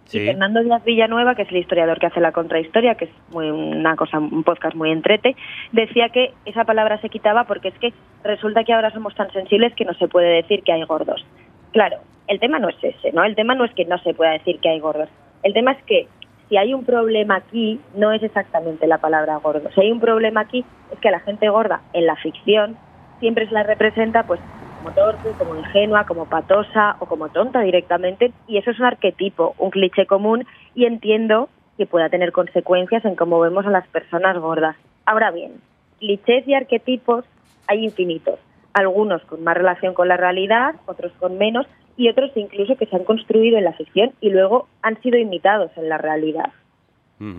Sí. 0.05 0.19
Y 0.19 0.27
Fernando 0.27 0.63
Díaz 0.63 0.85
Villanueva, 0.85 1.35
que 1.35 1.43
es 1.43 1.51
el 1.51 1.59
historiador 1.59 1.99
que 1.99 2.07
hace 2.07 2.21
la 2.21 2.33
contrahistoria, 2.33 2.95
que 2.95 3.07
es 3.07 3.11
muy 3.31 3.51
una 3.51 3.95
cosa, 3.95 4.19
un 4.19 4.43
podcast 4.43 4.75
muy 4.75 4.91
entrete, 4.91 5.37
decía 5.73 6.09
que 6.09 6.33
esa 6.47 6.65
palabra 6.65 7.01
se 7.01 7.11
quitaba 7.11 7.45
porque 7.45 7.69
es 7.69 7.79
que 7.79 7.93
resulta 8.25 8.65
que 8.65 8.73
ahora 8.73 8.91
somos 8.91 9.15
tan 9.15 9.31
sensibles 9.33 9.75
que 9.75 9.85
no 9.85 9.95
se 9.95 10.09
puede 10.09 10.29
decir 10.43 10.63
que 10.63 10.73
hay 10.73 10.83
gordos. 10.85 11.25
Claro, 11.73 11.99
el 12.27 12.41
tema 12.41 12.59
no 12.59 12.71
es 12.71 12.77
ese, 12.83 13.13
¿no? 13.13 13.23
El 13.23 13.37
tema 13.37 13.55
no 13.55 13.65
es 13.65 13.73
que 13.73 13.85
no 13.85 13.99
se 13.99 14.15
pueda 14.15 14.33
decir 14.33 14.59
que 14.61 14.71
hay 14.71 14.81
gordos. 14.81 15.09
El 15.43 15.53
tema 15.53 15.73
es 15.73 15.83
que 15.85 16.09
si 16.49 16.57
hay 16.57 16.73
un 16.73 16.85
problema 16.85 17.37
aquí, 17.37 17.79
no 17.95 18.11
es 18.13 18.23
exactamente 18.23 18.87
la 18.87 18.99
palabra 18.99 19.37
gordo. 19.37 19.71
Si 19.75 19.81
hay 19.83 19.93
un 19.93 20.01
problema 20.01 20.41
aquí, 20.41 20.65
es 20.91 20.99
que 21.01 21.09
a 21.09 21.13
la 21.13 21.21
gente 21.21 21.51
gorda 21.51 21.83
en 21.93 22.07
la 22.07 22.17
ficción 22.17 22.79
siempre 23.21 23.47
se 23.47 23.53
la 23.53 23.63
representa 23.63 24.23
pues 24.23 24.41
como 24.79 24.93
torpe, 24.93 25.31
como 25.39 25.57
ingenua, 25.57 26.05
como 26.05 26.27
patosa 26.27 26.97
o 27.01 27.07
como 27.07 27.29
tonta 27.29 27.61
directamente. 27.61 28.33
Y 28.47 28.59
eso 28.59 28.71
es 28.71 28.79
un 28.79 28.87
arquetipo, 28.87 29.55
un 29.59 29.71
cliché 29.71 30.07
común 30.07 30.47
y 30.75 30.85
entiendo 30.87 31.49
que 31.77 31.87
pueda 31.87 32.09
tener 32.09 32.33
consecuencias 32.33 33.05
en 33.05 33.17
cómo 33.17 33.41
vemos 33.41 33.67
a 33.67 33.71
las 33.71 33.87
personas 33.89 34.39
gordas. 34.39 34.77
Ahora 35.07 35.31
bien, 35.31 35.61
clichés 35.99 36.47
y 36.47 36.55
arquetipos 36.55 37.25
hay 37.67 37.85
infinitos. 37.85 38.39
Algunos 38.75 39.23
con 39.25 39.43
más 39.43 39.57
relación 39.57 39.95
con 39.95 40.09
la 40.09 40.17
realidad, 40.17 40.75
otros 40.87 41.13
con 41.19 41.39
menos 41.39 41.67
y 41.97 42.09
otros 42.09 42.31
incluso 42.37 42.77
que 42.77 42.87
se 42.87 42.97
han 42.97 43.05
construido 43.05 43.59
en 43.59 43.65
la 43.65 43.73
ficción 43.73 44.13
y 44.21 44.31
luego 44.31 44.69
han 44.83 45.01
sido 45.03 45.19
imitados 45.19 45.71
en 45.77 45.89
la 45.89 45.99
realidad. 45.99 46.51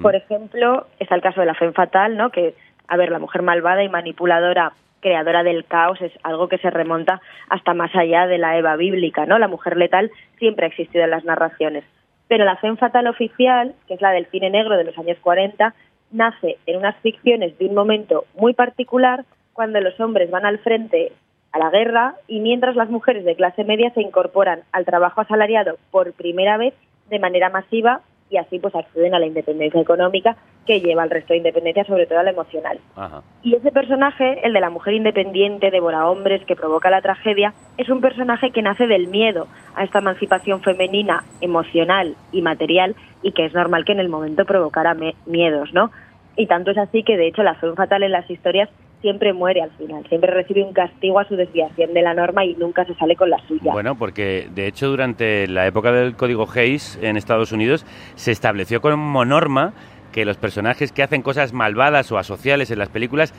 Por 0.01 0.13
ejemplo, 0.13 0.87
está 0.99 1.15
el 1.15 1.21
caso 1.21 1.39
de 1.39 1.45
la 1.45 1.53
Femme 1.53 1.71
Fatal, 1.71 2.17
¿no? 2.17 2.31
Que, 2.31 2.53
a 2.89 2.97
ver, 2.97 3.11
la 3.11 3.19
mujer 3.19 3.43
malvada 3.43 3.81
y 3.81 3.87
manipuladora, 3.87 4.73
creadora 4.99 5.43
del 5.43 5.65
caos, 5.65 6.01
es 6.01 6.11
algo 6.23 6.47
que 6.47 6.57
se 6.57 6.69
remonta 6.69 7.21
hasta 7.49 7.73
más 7.73 7.95
allá 7.95 8.27
de 8.27 8.37
la 8.37 8.57
Eva 8.57 8.75
bíblica, 8.75 9.25
¿no? 9.25 9.39
La 9.39 9.47
mujer 9.47 9.77
letal 9.77 10.11
siempre 10.37 10.65
ha 10.65 10.69
existido 10.69 11.03
en 11.03 11.11
las 11.11 11.25
narraciones. 11.25 11.83
Pero 12.27 12.45
la 12.45 12.57
Femme 12.57 12.77
Fatal 12.77 13.07
oficial, 13.07 13.73
que 13.87 13.95
es 13.95 14.01
la 14.01 14.11
del 14.11 14.27
cine 14.27 14.49
negro 14.49 14.77
de 14.77 14.83
los 14.83 14.97
años 14.97 15.17
40, 15.21 15.73
nace 16.11 16.57
en 16.65 16.77
unas 16.77 16.95
ficciones 16.97 17.57
de 17.57 17.65
un 17.65 17.75
momento 17.75 18.25
muy 18.35 18.53
particular, 18.53 19.25
cuando 19.53 19.81
los 19.81 19.99
hombres 19.99 20.29
van 20.29 20.45
al 20.45 20.59
frente 20.59 21.11
a 21.51 21.59
la 21.59 21.69
guerra 21.69 22.15
y 22.27 22.39
mientras 22.39 22.75
las 22.75 22.89
mujeres 22.89 23.25
de 23.25 23.35
clase 23.35 23.63
media 23.63 23.91
se 23.91 24.01
incorporan 24.01 24.61
al 24.71 24.85
trabajo 24.85 25.21
asalariado 25.21 25.77
por 25.91 26.13
primera 26.13 26.57
vez 26.57 26.73
de 27.09 27.19
manera 27.19 27.49
masiva 27.49 28.01
y 28.29 28.37
así 28.37 28.59
pues 28.59 28.75
acceden 28.75 29.15
a 29.15 29.19
la 29.19 29.25
independencia 29.25 29.81
económica 29.81 30.37
que 30.65 30.81
lleva 30.81 31.03
al 31.03 31.09
resto 31.09 31.33
de 31.33 31.37
independencia, 31.37 31.83
sobre 31.85 32.05
todo 32.05 32.19
a 32.19 32.23
la 32.23 32.31
emocional. 32.31 32.79
Ajá. 32.95 33.23
Y 33.41 33.55
ese 33.55 33.71
personaje, 33.71 34.45
el 34.45 34.53
de 34.53 34.59
la 34.59 34.69
mujer 34.69 34.93
independiente, 34.93 35.71
devora 35.71 36.07
hombres, 36.07 36.45
que 36.45 36.55
provoca 36.55 36.89
la 36.89 37.01
tragedia, 37.01 37.53
es 37.77 37.89
un 37.89 38.01
personaje 38.01 38.51
que 38.51 38.61
nace 38.61 38.85
del 38.85 39.07
miedo 39.07 39.47
a 39.75 39.83
esta 39.83 39.99
emancipación 39.99 40.61
femenina, 40.61 41.23
emocional 41.41 42.15
y 42.31 42.41
material, 42.41 42.95
y 43.23 43.31
que 43.31 43.45
es 43.45 43.53
normal 43.53 43.85
que 43.85 43.93
en 43.93 43.99
el 43.99 44.09
momento 44.09 44.45
provocara 44.45 44.95
miedos, 45.25 45.73
¿no? 45.73 45.91
Y 46.35 46.47
tanto 46.47 46.71
es 46.71 46.77
así 46.77 47.03
que, 47.03 47.17
de 47.17 47.27
hecho, 47.27 47.43
la 47.43 47.55
femme 47.55 47.75
fatal 47.75 48.03
en 48.03 48.11
las 48.11 48.29
historias 48.29 48.69
siempre 49.01 49.33
muere 49.33 49.61
al 49.61 49.71
final, 49.71 50.05
siempre 50.09 50.31
recibe 50.31 50.63
un 50.63 50.73
castigo 50.73 51.19
a 51.19 51.27
su 51.27 51.35
desviación 51.35 51.93
de 51.93 52.01
la 52.01 52.13
norma 52.13 52.45
y 52.45 52.55
nunca 52.55 52.85
se 52.85 52.95
sale 52.95 53.15
con 53.15 53.29
la 53.29 53.39
suya. 53.47 53.71
Bueno, 53.71 53.95
porque 53.95 54.47
de 54.53 54.67
hecho 54.67 54.89
durante 54.89 55.47
la 55.47 55.67
época 55.67 55.91
del 55.91 56.15
código 56.15 56.47
Hayes 56.53 56.99
en 57.01 57.17
Estados 57.17 57.51
Unidos 57.51 57.85
se 58.15 58.31
estableció 58.31 58.81
como 58.81 59.25
norma 59.25 59.73
que 60.11 60.25
los 60.25 60.37
personajes 60.37 60.91
que 60.91 61.03
hacen 61.03 61.21
cosas 61.21 61.53
malvadas 61.53 62.11
o 62.11 62.17
asociales 62.17 62.71
en 62.71 62.79
las 62.79 62.89
películas 62.89 63.33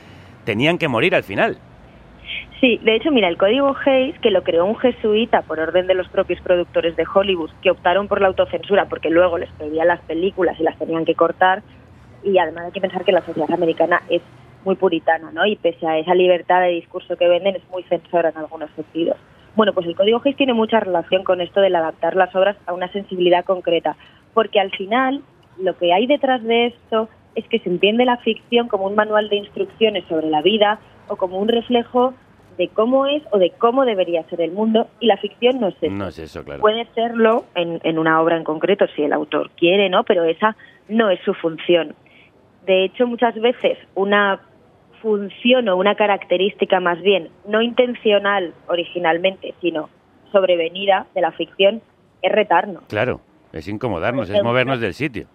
tenían 0.45 0.77
que 0.77 0.87
morir 0.87 1.15
al 1.15 1.23
final. 1.23 1.57
Sí, 2.59 2.79
de 2.83 2.95
hecho, 2.95 3.11
mira, 3.11 3.27
el 3.27 3.37
código 3.37 3.75
Hayes, 3.85 4.17
que 4.19 4.29
lo 4.29 4.43
creó 4.43 4.65
un 4.65 4.77
jesuita 4.77 5.41
por 5.41 5.59
orden 5.59 5.87
de 5.87 5.95
los 5.95 6.07
propios 6.09 6.39
productores 6.41 6.95
de 6.95 7.05
Hollywood, 7.11 7.49
que 7.61 7.71
optaron 7.71 8.07
por 8.07 8.21
la 8.21 8.27
autocensura 8.27 8.85
porque 8.85 9.09
luego 9.09 9.39
les 9.39 9.51
pedían 9.53 9.87
las 9.87 9.99
películas 10.01 10.59
y 10.59 10.63
las 10.63 10.77
tenían 10.77 11.03
que 11.03 11.15
cortar, 11.15 11.63
y 12.23 12.37
además 12.37 12.65
hay 12.65 12.71
que 12.71 12.81
pensar 12.81 13.03
que 13.03 13.11
la 13.11 13.25
sociedad 13.25 13.51
americana 13.51 14.03
es 14.09 14.21
muy 14.63 14.75
puritana, 14.75 15.31
¿no? 15.31 15.45
Y 15.45 15.55
pese 15.55 15.87
a 15.87 15.97
esa 15.97 16.13
libertad 16.13 16.61
de 16.61 16.69
discurso 16.69 17.15
que 17.17 17.27
venden, 17.27 17.55
es 17.55 17.69
muy 17.69 17.83
censora 17.83 18.29
en 18.29 18.37
algunos 18.37 18.69
sentidos. 18.71 19.17
Bueno, 19.55 19.73
pues 19.73 19.85
el 19.85 19.95
código 19.95 20.21
Hayes 20.23 20.37
tiene 20.37 20.53
mucha 20.53 20.79
relación 20.79 21.23
con 21.23 21.41
esto 21.41 21.59
del 21.59 21.75
adaptar 21.75 22.15
las 22.15 22.33
obras 22.35 22.55
a 22.67 22.73
una 22.73 22.91
sensibilidad 22.91 23.43
concreta, 23.43 23.97
porque 24.33 24.59
al 24.59 24.71
final 24.71 25.21
lo 25.59 25.77
que 25.77 25.93
hay 25.93 26.07
detrás 26.07 26.41
de 26.43 26.67
esto 26.67 27.09
es 27.35 27.45
que 27.47 27.59
se 27.59 27.69
entiende 27.69 28.05
la 28.05 28.17
ficción 28.17 28.67
como 28.67 28.85
un 28.85 28.95
manual 28.95 29.29
de 29.29 29.37
instrucciones 29.37 30.05
sobre 30.07 30.29
la 30.29 30.41
vida 30.41 30.79
o 31.07 31.15
como 31.15 31.37
un 31.37 31.47
reflejo 31.47 32.13
de 32.57 32.67
cómo 32.69 33.07
es 33.07 33.23
o 33.31 33.39
de 33.39 33.51
cómo 33.51 33.85
debería 33.85 34.23
ser 34.23 34.41
el 34.41 34.51
mundo 34.51 34.87
y 34.99 35.07
la 35.07 35.17
ficción 35.17 35.59
no 35.59 35.69
es 35.69 35.75
eso. 35.81 35.93
No 35.93 36.07
es 36.07 36.19
eso, 36.19 36.43
claro. 36.43 36.61
Puede 36.61 36.85
serlo 36.93 37.45
en, 37.55 37.79
en 37.83 37.97
una 37.97 38.21
obra 38.21 38.37
en 38.37 38.43
concreto 38.43 38.85
si 38.95 39.03
el 39.03 39.13
autor 39.13 39.49
quiere, 39.51 39.89
¿no? 39.89 40.03
Pero 40.03 40.25
esa 40.25 40.55
no 40.89 41.09
es 41.09 41.19
su 41.21 41.33
función. 41.33 41.95
De 42.65 42.83
hecho, 42.83 43.07
muchas 43.07 43.35
veces 43.35 43.77
una 43.95 44.41
función 45.01 45.67
o 45.69 45.75
una 45.75 45.95
característica 45.95 46.79
más 46.79 47.01
bien 47.01 47.29
no 47.47 47.61
intencional 47.61 48.53
originalmente, 48.67 49.53
sino 49.61 49.89
sobrevenida 50.31 51.07
de 51.13 51.21
la 51.21 51.31
ficción 51.31 51.81
es 52.21 52.31
retarnos. 52.31 52.83
Claro, 52.87 53.21
es 53.51 53.67
incomodarnos, 53.67 54.29
es 54.29 54.43
movernos 54.43 54.79
del 54.79 54.93
sitio. 54.93 55.27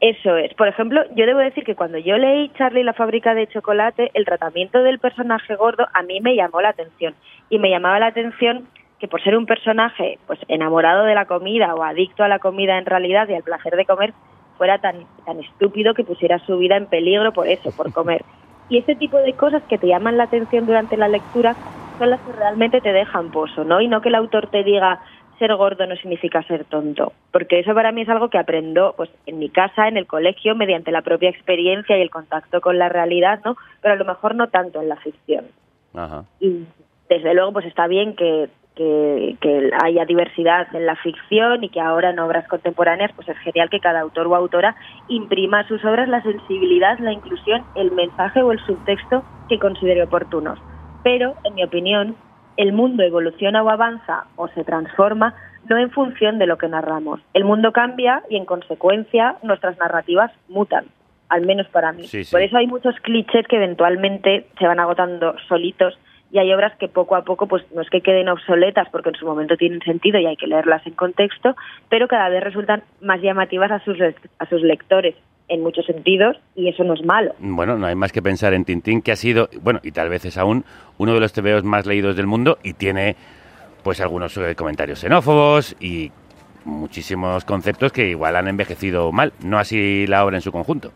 Eso 0.00 0.36
es. 0.36 0.52
Por 0.54 0.66
ejemplo, 0.66 1.02
yo 1.14 1.26
debo 1.26 1.38
decir 1.38 1.62
que 1.62 1.76
cuando 1.76 1.96
yo 1.96 2.18
leí 2.18 2.50
Charlie 2.58 2.82
la 2.82 2.92
fábrica 2.92 3.34
de 3.34 3.46
chocolate, 3.46 4.10
el 4.14 4.24
tratamiento 4.24 4.82
del 4.82 4.98
personaje 4.98 5.54
gordo 5.54 5.86
a 5.94 6.02
mí 6.02 6.20
me 6.20 6.34
llamó 6.34 6.60
la 6.60 6.70
atención. 6.70 7.14
Y 7.50 7.60
me 7.60 7.70
llamaba 7.70 8.00
la 8.00 8.06
atención 8.06 8.66
que 8.98 9.06
por 9.06 9.22
ser 9.22 9.36
un 9.36 9.46
personaje 9.46 10.18
pues 10.26 10.40
enamorado 10.48 11.04
de 11.04 11.14
la 11.14 11.26
comida 11.26 11.74
o 11.74 11.84
adicto 11.84 12.24
a 12.24 12.28
la 12.28 12.40
comida 12.40 12.78
en 12.78 12.86
realidad 12.86 13.28
y 13.28 13.34
al 13.34 13.44
placer 13.44 13.76
de 13.76 13.84
comer, 13.84 14.12
fuera 14.58 14.78
tan, 14.78 15.06
tan 15.24 15.38
estúpido 15.38 15.94
que 15.94 16.04
pusiera 16.04 16.38
su 16.40 16.58
vida 16.58 16.76
en 16.76 16.86
peligro 16.86 17.32
por 17.32 17.46
eso, 17.46 17.70
por 17.76 17.92
comer. 17.92 18.24
Y 18.72 18.78
ese 18.78 18.94
tipo 18.94 19.18
de 19.18 19.34
cosas 19.34 19.62
que 19.68 19.76
te 19.76 19.86
llaman 19.86 20.16
la 20.16 20.24
atención 20.24 20.64
durante 20.64 20.96
la 20.96 21.06
lectura 21.06 21.54
son 21.98 22.08
las 22.08 22.22
que 22.22 22.32
realmente 22.32 22.80
te 22.80 22.90
dejan 22.90 23.30
pozo, 23.30 23.64
¿no? 23.64 23.82
Y 23.82 23.86
no 23.86 24.00
que 24.00 24.08
el 24.08 24.14
autor 24.14 24.46
te 24.46 24.64
diga 24.64 25.02
ser 25.38 25.54
gordo 25.56 25.86
no 25.86 25.94
significa 25.96 26.42
ser 26.44 26.64
tonto, 26.64 27.12
porque 27.32 27.58
eso 27.58 27.74
para 27.74 27.92
mí 27.92 28.00
es 28.00 28.08
algo 28.08 28.30
que 28.30 28.38
aprendo 28.38 28.94
pues 28.96 29.10
en 29.26 29.38
mi 29.38 29.50
casa, 29.50 29.88
en 29.88 29.98
el 29.98 30.06
colegio, 30.06 30.54
mediante 30.54 30.90
la 30.90 31.02
propia 31.02 31.28
experiencia 31.28 31.98
y 31.98 32.00
el 32.00 32.08
contacto 32.08 32.62
con 32.62 32.78
la 32.78 32.88
realidad, 32.88 33.40
¿no? 33.44 33.58
Pero 33.82 33.92
a 33.92 33.96
lo 33.98 34.06
mejor 34.06 34.34
no 34.36 34.48
tanto 34.48 34.80
en 34.80 34.88
la 34.88 34.96
ficción. 34.96 35.44
Ajá. 35.92 36.24
Y 36.40 36.64
desde 37.10 37.34
luego 37.34 37.52
pues 37.52 37.66
está 37.66 37.86
bien 37.88 38.16
que, 38.16 38.48
que, 38.74 39.36
que 39.40 39.70
haya 39.82 40.04
diversidad 40.04 40.74
en 40.74 40.86
la 40.86 40.96
ficción 40.96 41.62
y 41.64 41.68
que 41.68 41.80
ahora 41.80 42.10
en 42.10 42.18
obras 42.18 42.46
contemporáneas 42.48 43.12
pues 43.14 43.28
es 43.28 43.38
genial 43.38 43.70
que 43.70 43.80
cada 43.80 44.00
autor 44.00 44.26
o 44.26 44.36
autora 44.36 44.76
imprima 45.08 45.60
a 45.60 45.68
sus 45.68 45.84
obras 45.84 46.08
la 46.08 46.22
sensibilidad, 46.22 46.98
la 46.98 47.12
inclusión, 47.12 47.64
el 47.74 47.92
mensaje 47.92 48.42
o 48.42 48.52
el 48.52 48.58
subtexto 48.64 49.24
que 49.48 49.58
considere 49.58 50.02
oportunos. 50.02 50.58
Pero, 51.02 51.34
en 51.44 51.54
mi 51.54 51.64
opinión, 51.64 52.16
el 52.56 52.72
mundo 52.72 53.02
evoluciona 53.02 53.62
o 53.62 53.70
avanza 53.70 54.24
o 54.36 54.48
se 54.48 54.64
transforma 54.64 55.34
no 55.68 55.78
en 55.78 55.90
función 55.90 56.38
de 56.38 56.46
lo 56.46 56.58
que 56.58 56.68
narramos. 56.68 57.20
El 57.34 57.44
mundo 57.44 57.72
cambia 57.72 58.22
y 58.28 58.36
en 58.36 58.44
consecuencia 58.44 59.36
nuestras 59.42 59.78
narrativas 59.78 60.32
mutan, 60.48 60.86
al 61.28 61.46
menos 61.46 61.68
para 61.68 61.92
mí. 61.92 62.04
Sí, 62.04 62.24
sí. 62.24 62.32
Por 62.32 62.42
eso 62.42 62.56
hay 62.56 62.66
muchos 62.66 62.94
clichés 63.00 63.46
que 63.46 63.56
eventualmente 63.56 64.46
se 64.58 64.66
van 64.66 64.80
agotando 64.80 65.34
solitos 65.48 65.98
y 66.32 66.38
hay 66.38 66.52
obras 66.52 66.74
que 66.78 66.88
poco 66.88 67.14
a 67.14 67.22
poco 67.22 67.46
pues 67.46 67.62
no 67.72 67.82
es 67.82 67.90
que 67.90 68.00
queden 68.00 68.28
obsoletas 68.28 68.88
porque 68.90 69.10
en 69.10 69.16
su 69.16 69.26
momento 69.26 69.56
tienen 69.56 69.80
sentido 69.82 70.18
y 70.18 70.26
hay 70.26 70.36
que 70.36 70.46
leerlas 70.46 70.84
en 70.86 70.94
contexto, 70.94 71.54
pero 71.90 72.08
cada 72.08 72.30
vez 72.30 72.42
resultan 72.42 72.82
más 73.02 73.20
llamativas 73.20 73.70
a 73.70 73.84
sus 73.84 73.98
a 74.00 74.46
sus 74.46 74.62
lectores 74.62 75.14
en 75.48 75.62
muchos 75.62 75.84
sentidos 75.84 76.38
y 76.56 76.68
eso 76.68 76.82
no 76.84 76.94
es 76.94 77.04
malo. 77.04 77.34
Bueno, 77.38 77.76
no 77.76 77.86
hay 77.86 77.94
más 77.94 78.12
que 78.12 78.22
pensar 78.22 78.54
en 78.54 78.64
Tintín, 78.64 79.02
que 79.02 79.12
ha 79.12 79.16
sido, 79.16 79.50
bueno, 79.60 79.80
y 79.82 79.92
tal 79.92 80.08
vez 80.08 80.24
es 80.24 80.38
aún 80.38 80.64
uno 80.96 81.12
de 81.12 81.20
los 81.20 81.34
TVOs 81.34 81.64
más 81.64 81.84
leídos 81.84 82.16
del 82.16 82.26
mundo 82.26 82.56
y 82.62 82.72
tiene 82.72 83.14
pues 83.84 84.00
algunos 84.00 84.34
eh, 84.38 84.54
comentarios 84.54 85.00
xenófobos 85.00 85.76
y 85.80 86.10
muchísimos 86.64 87.44
conceptos 87.44 87.92
que 87.92 88.08
igual 88.08 88.36
han 88.36 88.48
envejecido 88.48 89.12
mal, 89.12 89.34
no 89.44 89.58
así 89.58 90.06
la 90.06 90.24
obra 90.24 90.38
en 90.38 90.42
su 90.42 90.52
conjunto. 90.52 90.92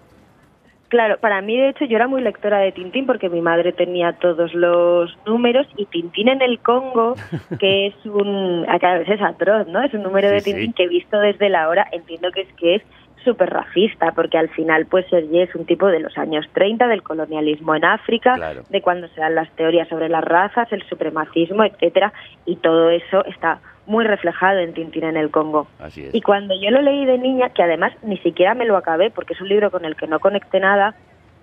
Claro, 0.89 1.19
para 1.19 1.41
mí 1.43 1.57
de 1.57 1.71
hecho 1.71 1.85
yo 1.85 1.97
era 1.97 2.07
muy 2.07 2.23
lectora 2.23 2.59
de 2.61 2.71
Tintín 2.73 3.07
porque 3.07 3.29
mi 3.29 3.41
madre 3.41 3.73
tenía 3.73 4.13
todos 4.15 4.55
los 4.55 5.17
números 5.27 5.67
y 5.77 5.87
Tintín 5.87 6.29
en 6.29 6.43
el 6.43 6.61
Congo, 6.61 7.15
que 7.61 7.89
es 7.89 7.95
un, 8.07 8.65
a 8.69 8.79
cada 8.79 8.99
vez 8.99 9.09
es 9.09 9.21
atroz, 9.21 9.67
¿no? 9.67 9.83
Es 9.83 9.93
un 9.95 10.03
número 10.05 10.29
Sí, 10.29 10.35
de 10.35 10.41
sí. 10.41 10.53
Tintín 10.53 10.73
que 10.75 10.87
visto 10.89 11.19
desde 11.19 11.49
la 11.49 11.69
hora 11.69 11.87
entiendo 11.93 12.31
que 12.33 12.43
es 12.43 12.53
que 12.55 12.77
es 12.77 12.83
súper 13.25 13.51
racista 13.51 14.13
porque 14.13 14.39
al 14.39 14.49
final 14.51 14.87
pues 14.87 15.05
Sergi 15.11 15.41
es 15.41 15.53
un 15.57 15.67
tipo 15.67 15.89
de 15.89 15.99
los 15.99 16.17
años 16.17 16.47
30 16.53 16.87
del 16.87 17.03
colonialismo 17.03 17.75
en 17.75 17.85
África, 17.85 18.35
Claro. 18.35 18.63
de 18.71 18.81
cuando 18.81 19.09
se 19.09 19.21
dan 19.21 19.35
las 19.35 19.51
teorías 19.57 19.89
sobre 19.89 20.09
las 20.09 20.23
razas, 20.23 20.71
el 20.73 20.85
supremacismo, 20.89 21.65
etcétera, 21.65 22.13
y 22.45 22.55
todo 22.57 22.91
eso 22.91 23.25
está 23.25 23.59
muy 23.87 24.05
reflejado 24.05 24.59
en 24.59 24.75
Tintín 24.75 25.05
en 25.05 25.17
el 25.17 25.31
Congo. 25.31 25.67
Así 25.79 26.05
es. 26.05 26.15
Y 26.15 26.21
cuando 26.21 26.55
yo 26.61 26.71
lo 26.71 26.83
leí 26.83 27.05
de 27.05 27.19
niña, 27.19 27.51
que 27.51 27.63
además 27.63 27.93
ni 28.03 28.19
siquiera 28.19 28.55
me 28.55 28.65
lo 28.65 28.77
acabé 28.77 29.11
porque 29.11 29.35
es 29.35 29.41
un 29.41 29.49
libro 29.49 29.71
con 29.71 29.85
el 29.85 29.97
que 29.97 30.07
no 30.07 30.21
conecté 30.21 30.61
nada, 30.61 30.95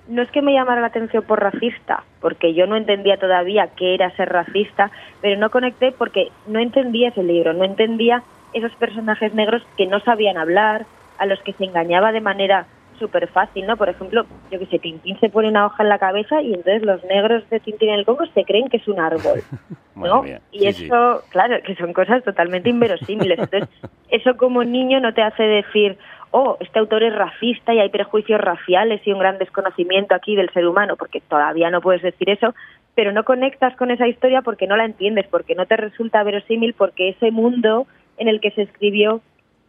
no 0.07 0.21
es 0.21 0.29
que 0.31 0.41
me 0.41 0.53
llamara 0.53 0.81
la 0.81 0.87
atención 0.87 1.23
por 1.23 1.41
racista, 1.41 2.03
porque 2.19 2.53
yo 2.53 2.67
no 2.67 2.75
entendía 2.75 3.17
todavía 3.17 3.69
qué 3.75 3.93
era 3.93 4.11
ser 4.17 4.29
racista, 4.29 4.91
pero 5.21 5.39
no 5.39 5.49
conecté 5.49 5.93
porque 5.93 6.29
no 6.47 6.59
entendía 6.59 7.09
ese 7.09 7.23
libro, 7.23 7.53
no 7.53 7.63
entendía 7.63 8.21
esos 8.53 8.75
personajes 8.75 9.33
negros 9.33 9.63
que 9.77 9.87
no 9.87 9.99
sabían 10.01 10.37
hablar, 10.37 10.85
a 11.17 11.25
los 11.25 11.41
que 11.41 11.53
se 11.53 11.65
engañaba 11.65 12.11
de 12.11 12.21
manera 12.21 12.65
súper 13.03 13.27
fácil, 13.27 13.67
¿no? 13.67 13.75
Por 13.75 13.89
ejemplo, 13.89 14.25
yo 14.49 14.59
que 14.59 14.65
sé, 14.67 14.79
Tintín 14.79 15.19
se 15.19 15.29
pone 15.29 15.49
una 15.49 15.65
hoja 15.65 15.83
en 15.83 15.89
la 15.89 15.99
cabeza 15.99 16.41
y 16.41 16.53
entonces 16.53 16.83
los 16.83 17.03
negros 17.03 17.43
de 17.49 17.59
Tintín 17.59 17.89
en 17.89 17.99
el 17.99 18.05
Congo 18.05 18.25
se 18.33 18.45
creen 18.45 18.69
que 18.69 18.77
es 18.77 18.87
un 18.87 18.99
árbol. 18.99 19.41
¿no? 19.95 20.23
Y 20.51 20.59
Sí, 20.59 20.85
eso, 20.85 21.21
claro, 21.29 21.57
que 21.65 21.75
son 21.75 21.91
cosas 21.93 22.23
totalmente 22.23 22.69
inverosímiles. 22.69 23.39
Entonces, 23.39 23.69
eso 24.09 24.37
como 24.37 24.63
niño 24.63 25.01
no 25.01 25.13
te 25.13 25.21
hace 25.21 25.43
decir, 25.43 25.97
oh, 26.31 26.55
este 26.61 26.79
autor 26.79 27.03
es 27.03 27.13
racista 27.13 27.73
y 27.73 27.79
hay 27.79 27.89
prejuicios 27.89 28.39
raciales 28.39 29.05
y 29.05 29.11
un 29.11 29.19
gran 29.19 29.37
desconocimiento 29.37 30.15
aquí 30.15 30.35
del 30.35 30.49
ser 30.51 30.65
humano, 30.65 30.95
porque 30.95 31.21
todavía 31.21 31.69
no 31.69 31.81
puedes 31.81 32.01
decir 32.01 32.29
eso, 32.29 32.55
pero 32.95 33.11
no 33.11 33.23
conectas 33.25 33.75
con 33.75 33.91
esa 33.91 34.07
historia 34.07 34.41
porque 34.41 34.67
no 34.67 34.77
la 34.77 34.85
entiendes, 34.85 35.27
porque 35.27 35.55
no 35.55 35.65
te 35.65 35.77
resulta 35.77 36.23
verosímil, 36.23 36.73
porque 36.73 37.09
ese 37.09 37.31
mundo 37.31 37.85
en 38.17 38.27
el 38.27 38.39
que 38.39 38.51
se 38.51 38.63
escribió 38.63 39.21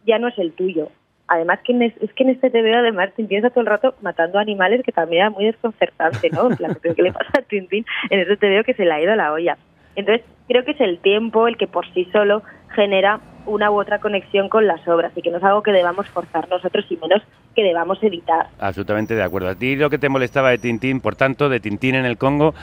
ya 0.05 0.19
no 0.19 0.27
es 0.27 0.37
el 0.37 0.53
tuyo. 0.53 0.89
Además 1.27 1.59
que 1.63 1.73
es, 1.85 2.13
que 2.13 2.23
en 2.23 2.29
este 2.29 2.49
TVO 2.49 2.77
además 2.77 3.11
te 3.15 3.21
empieza 3.21 3.49
todo 3.49 3.61
el 3.61 3.67
rato 3.67 3.95
matando 4.01 4.37
animales 4.37 4.83
que 4.83 4.91
también 4.91 5.21
era 5.23 5.29
muy 5.31 5.45
desconcertante, 5.45 6.29
¿no? 6.29 6.49
En 6.51 6.57
plan, 6.57 6.77
¿pero 6.81 6.93
¿Qué 6.93 7.01
le 7.01 7.11
pasa 7.11 7.31
a 7.39 7.41
Tintín 7.41 7.85
en 8.09 8.19
este 8.19 8.37
TVO 8.37 8.63
que 8.63 8.75
se 8.75 8.85
le 8.85 8.93
ha 8.93 9.01
ido 9.01 9.15
la 9.15 9.33
olla? 9.33 9.57
Entonces 9.95 10.25
creo 10.47 10.63
que 10.63 10.71
es 10.71 10.81
el 10.81 10.99
tiempo 10.99 11.47
el 11.47 11.57
que 11.57 11.67
por 11.67 11.91
sí 11.93 12.07
solo 12.11 12.43
genera 12.69 13.19
una 13.45 13.71
u 13.71 13.79
otra 13.79 13.99
conexión 13.99 14.49
con 14.49 14.67
las 14.67 14.85
obras 14.87 15.11
y 15.15 15.21
que 15.21 15.31
no 15.31 15.37
es 15.37 15.43
algo 15.43 15.63
que 15.63 15.71
debamos 15.71 16.07
forzar 16.09 16.49
nosotros 16.49 16.85
y 16.89 16.97
menos 16.97 17.21
que 17.55 17.63
debamos 17.63 18.01
evitar. 18.03 18.47
Absolutamente 18.59 19.15
de 19.15 19.23
acuerdo. 19.23 19.49
A 19.49 19.55
ti 19.55 19.75
lo 19.75 19.89
que 19.89 19.97
te 19.97 20.09
molestaba 20.09 20.49
de 20.49 20.57
Tintín, 20.57 20.99
por 20.99 21.15
tanto, 21.15 21.47
de 21.47 21.59
Tintín 21.59 21.95
en 21.95 22.05
el 22.05 22.17
Congo, 22.17 22.53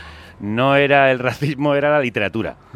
no 0.40 0.76
era 0.76 1.10
el 1.10 1.18
racismo, 1.18 1.74
era 1.74 1.90
la 1.90 2.00
literatura. 2.00 2.56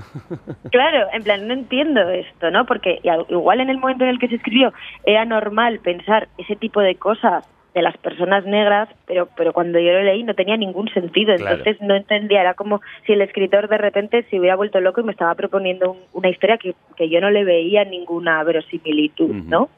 Claro, 0.70 1.06
en 1.12 1.22
plan, 1.22 1.46
no 1.48 1.54
entiendo 1.54 2.00
esto, 2.10 2.50
¿no? 2.50 2.66
Porque 2.66 3.00
igual 3.28 3.60
en 3.60 3.70
el 3.70 3.78
momento 3.78 4.04
en 4.04 4.10
el 4.10 4.18
que 4.18 4.28
se 4.28 4.34
escribió 4.34 4.72
era 5.04 5.24
normal 5.24 5.80
pensar 5.80 6.28
ese 6.36 6.56
tipo 6.56 6.80
de 6.80 6.96
cosas 6.96 7.44
de 7.76 7.82
las 7.82 7.96
personas 7.98 8.46
negras, 8.46 8.88
pero 9.06 9.28
pero 9.36 9.52
cuando 9.52 9.78
yo 9.78 9.92
lo 9.92 10.02
leí 10.02 10.22
no 10.22 10.34
tenía 10.34 10.56
ningún 10.56 10.88
sentido, 10.88 11.36
Claro. 11.36 11.58
entonces 11.58 11.76
no 11.86 11.94
entendía, 11.94 12.40
era 12.40 12.54
como 12.54 12.80
si 13.04 13.12
el 13.12 13.20
escritor 13.20 13.68
de 13.68 13.76
repente 13.76 14.24
se 14.30 14.40
hubiera 14.40 14.56
vuelto 14.56 14.80
loco 14.80 15.02
y 15.02 15.04
me 15.04 15.12
estaba 15.12 15.34
proponiendo 15.34 15.90
un- 15.92 15.98
una 16.14 16.30
historia 16.30 16.56
que, 16.56 16.74
que 16.96 17.10
yo 17.10 17.20
no 17.20 17.30
le 17.30 17.44
veía 17.44 17.84
ninguna 17.84 18.42
verosimilitud. 18.44 19.30
¿no? 19.44 19.68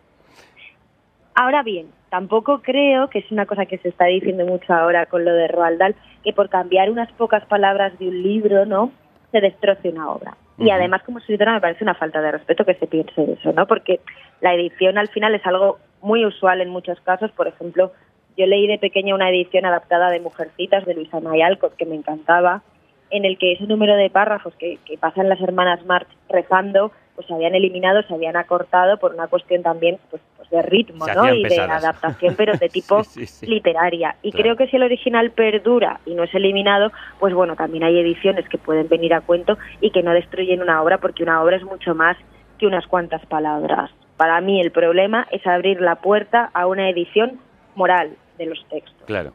Ahora 1.35 1.65
bien, 1.65 1.87
tampoco 2.11 2.63
creo, 2.63 3.09
que 3.11 3.19
es 3.19 3.31
una 3.33 3.47
cosa 3.47 3.67
que 3.67 3.79
se 3.79 3.89
está 3.89 4.07
diciendo 4.07 4.47
mucho 4.47 4.73
ahora 4.73 5.07
con 5.07 5.25
lo 5.25 5.33
de 5.33 5.49
Roald 5.49 5.79
Dahl, 5.79 5.95
que 6.23 6.33
por 6.33 6.49
cambiar 6.49 6.91
unas 6.91 7.11
pocas 7.13 7.45
palabras 7.47 7.99
de 7.99 8.09
un 8.09 8.23
libro, 8.23 8.65
¿no? 8.65 8.93
Se 9.33 9.41
destroce 9.41 9.89
una 9.91 10.09
obra. 10.11 10.37
Y 10.61 10.71
además, 10.71 11.03
como 11.05 11.19
escritora, 11.19 11.53
me 11.53 11.61
parece 11.61 11.85
una 11.85 11.95
falta 11.95 12.21
de 12.21 12.33
respeto 12.33 12.65
que 12.65 12.75
se 12.75 12.87
piense 12.89 13.33
eso, 13.33 13.53
¿no? 13.53 13.67
Porque 13.67 14.01
la 14.41 14.55
edición 14.55 14.99
al 14.99 15.09
final 15.09 15.33
es 15.35 15.47
algo 15.47 15.79
muy 16.03 16.25
usual 16.25 16.61
en 16.61 16.69
muchos 16.71 17.01
casos. 17.01 17.31
Por 17.33 17.49
ejemplo, 17.49 17.93
Yo 18.37 18.47
leí 18.47 18.69
de 18.69 18.79
pequeña 18.79 19.17
una 19.17 19.29
edición 19.31 19.67
adaptada 19.67 20.11
de 20.11 20.21
Mujercitas 20.21 20.85
de 20.87 20.95
Luisa 20.95 21.19
May 21.19 21.43
Alcott 21.43 21.75
que 21.77 21.85
me 21.87 21.97
encantaba, 21.97 22.63
en 23.11 23.25
el 23.25 23.37
que 23.37 23.53
ese 23.55 23.67
número 23.67 23.97
de 23.97 24.11
párrafos 24.11 24.55
que, 24.55 24.79
que 24.85 24.97
pasan 24.97 25.29
las 25.29 25.41
hermanas 25.41 25.85
March 25.87 26.07
rezando, 26.29 26.93
pues 27.17 27.27
se 27.27 27.35
habían 27.35 27.57
eliminado, 27.57 28.01
se 28.05 28.15
habían 28.15 28.37
acortado 28.37 28.97
por 28.99 29.13
una 29.13 29.27
cuestión 29.27 29.65
también 29.65 29.99
pues, 30.09 30.23
pues 30.37 30.49
de 30.51 30.63
ritmo 30.63 31.05
¿no? 31.17 31.35
y 31.35 31.43
de 31.43 31.61
adaptación, 31.63 32.37
pero 32.37 32.57
de 32.57 32.69
tipo 32.79 33.03
Sí, 33.03 33.27
sí, 33.27 33.27
sí. 33.27 33.47
literaria. 33.47 34.15
Y 34.23 34.31
Claro. 34.31 34.43
creo 34.45 34.57
que 34.57 34.69
si 34.69 34.77
el 34.77 34.85
original 34.85 35.33
perdura 35.33 35.99
y 36.07 36.15
no 36.15 36.23
es 36.23 36.33
eliminado, 36.33 36.93
pues 37.19 37.35
bueno, 37.35 37.57
también 37.57 37.83
hay 37.83 37.99
ediciones 37.99 38.49
que 38.49 38.57
pueden 38.59 38.87
venir 38.89 39.15
a 39.15 39.21
cuento 39.21 39.59
y 39.81 39.91
que 39.91 40.05
no 40.05 40.13
destruyen 40.13 40.63
una 40.63 40.81
obra, 40.81 40.99
porque 40.99 41.25
una 41.25 41.43
obra 41.43 41.57
es 41.57 41.65
mucho 41.65 41.93
más 41.97 42.17
que 42.59 42.69
unas 42.69 42.87
cuantas 42.87 43.27
palabras. 43.27 43.91
Para 44.19 44.41
mí 44.41 44.61
el 44.61 44.73
problema 44.73 45.27
es 45.31 45.47
abrir 45.47 45.81
la 45.81 45.95
puerta 45.95 46.51
a 46.53 46.67
una 46.67 46.91
edición 46.91 47.39
moral 47.77 48.17
de 48.37 48.47
los 48.47 48.63
textos. 48.69 49.07
Claro. 49.07 49.33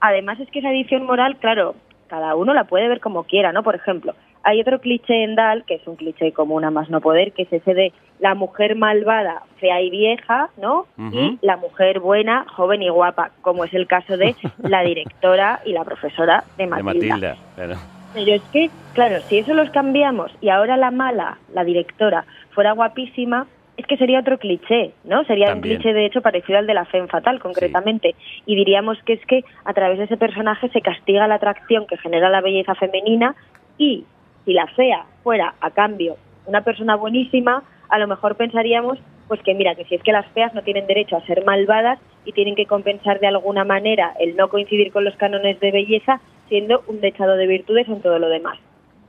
Además 0.00 0.40
es 0.40 0.50
que 0.50 0.60
esa 0.60 0.70
edición 0.70 1.04
moral, 1.04 1.36
claro, 1.36 1.74
cada 2.08 2.34
uno 2.34 2.54
la 2.54 2.64
puede 2.64 2.88
ver 2.88 3.00
como 3.00 3.24
quiera, 3.24 3.52
¿no? 3.52 3.62
Por 3.62 3.74
ejemplo, 3.74 4.14
hay 4.42 4.62
otro 4.62 4.80
cliché 4.80 5.22
en 5.22 5.34
Dal, 5.34 5.64
que 5.64 5.74
es 5.74 5.86
un 5.86 5.96
cliché 5.96 6.32
común 6.32 6.64
a 6.64 6.70
más 6.70 6.88
no 6.88 7.02
poder, 7.02 7.32
que 7.32 7.42
es 7.42 7.52
ese 7.52 7.74
de 7.74 7.92
la 8.20 8.34
mujer 8.34 8.74
malvada, 8.74 9.42
fea 9.60 9.82
y 9.82 9.90
vieja, 9.90 10.48
¿no? 10.56 10.86
Y 10.96 11.38
la 11.42 11.58
mujer 11.58 12.00
buena, 12.00 12.46
joven 12.48 12.82
y 12.82 12.88
guapa, 12.88 13.32
como 13.42 13.64
es 13.64 13.74
el 13.74 13.86
caso 13.86 14.16
de 14.16 14.34
la 14.62 14.80
directora 14.80 15.60
y 15.66 15.72
la 15.72 15.84
profesora 15.84 16.44
de 16.56 16.64
De 16.64 16.70
Matilda. 16.70 17.14
Matilda. 17.14 17.36
Claro. 17.54 17.74
Pero 18.14 18.32
es 18.32 18.42
que, 18.50 18.70
claro, 18.94 19.20
si 19.28 19.38
eso 19.38 19.52
los 19.52 19.68
cambiamos 19.70 20.32
y 20.40 20.48
ahora 20.48 20.78
la 20.78 20.90
mala, 20.90 21.36
la 21.52 21.64
directora, 21.64 22.24
fuera 22.50 22.72
guapísima, 22.72 23.46
es 23.78 23.86
que 23.86 23.96
sería 23.96 24.18
otro 24.18 24.38
cliché, 24.38 24.92
¿no? 25.04 25.24
Sería 25.24 25.46
También. 25.46 25.76
un 25.76 25.80
cliché, 25.80 25.94
de 25.94 26.04
hecho, 26.04 26.20
parecido 26.20 26.58
al 26.58 26.66
de 26.66 26.74
la 26.74 26.84
Femme 26.84 27.06
Fatal, 27.06 27.38
concretamente. 27.38 28.16
Y 28.44 28.56
diríamos 28.56 28.98
que 29.04 29.12
es 29.12 29.24
que 29.26 29.44
a 29.64 29.72
través 29.72 29.98
de 29.98 30.04
ese 30.04 30.16
personaje 30.16 30.68
se 30.70 30.80
castiga 30.80 31.28
la 31.28 31.36
atracción 31.36 31.86
que 31.86 31.96
genera 31.96 32.28
la 32.28 32.40
belleza 32.40 32.74
femenina 32.74 33.36
y 33.78 34.04
si 34.44 34.52
la 34.52 34.66
fea 34.66 35.06
fuera, 35.22 35.54
a 35.60 35.70
cambio, 35.70 36.16
una 36.46 36.62
persona 36.62 36.96
buenísima, 36.96 37.62
a 37.88 37.98
lo 37.98 38.08
mejor 38.08 38.36
pensaríamos 38.36 38.98
pues 39.28 39.42
que 39.42 39.54
mira, 39.54 39.74
que 39.74 39.84
si 39.84 39.94
es 39.94 40.02
que 40.02 40.10
las 40.10 40.26
feas 40.32 40.54
no 40.54 40.62
tienen 40.62 40.86
derecho 40.86 41.16
a 41.16 41.26
ser 41.26 41.44
malvadas 41.44 42.00
y 42.24 42.32
tienen 42.32 42.56
que 42.56 42.64
compensar 42.64 43.20
de 43.20 43.26
alguna 43.26 43.62
manera 43.62 44.14
el 44.18 44.34
no 44.36 44.48
coincidir 44.48 44.90
con 44.90 45.04
los 45.04 45.14
cánones 45.16 45.60
de 45.60 45.70
belleza 45.70 46.20
siendo 46.48 46.82
un 46.86 47.00
dechado 47.00 47.36
de 47.36 47.46
virtudes 47.46 47.86
en 47.88 48.00
todo 48.00 48.18
lo 48.18 48.30
demás. 48.30 48.58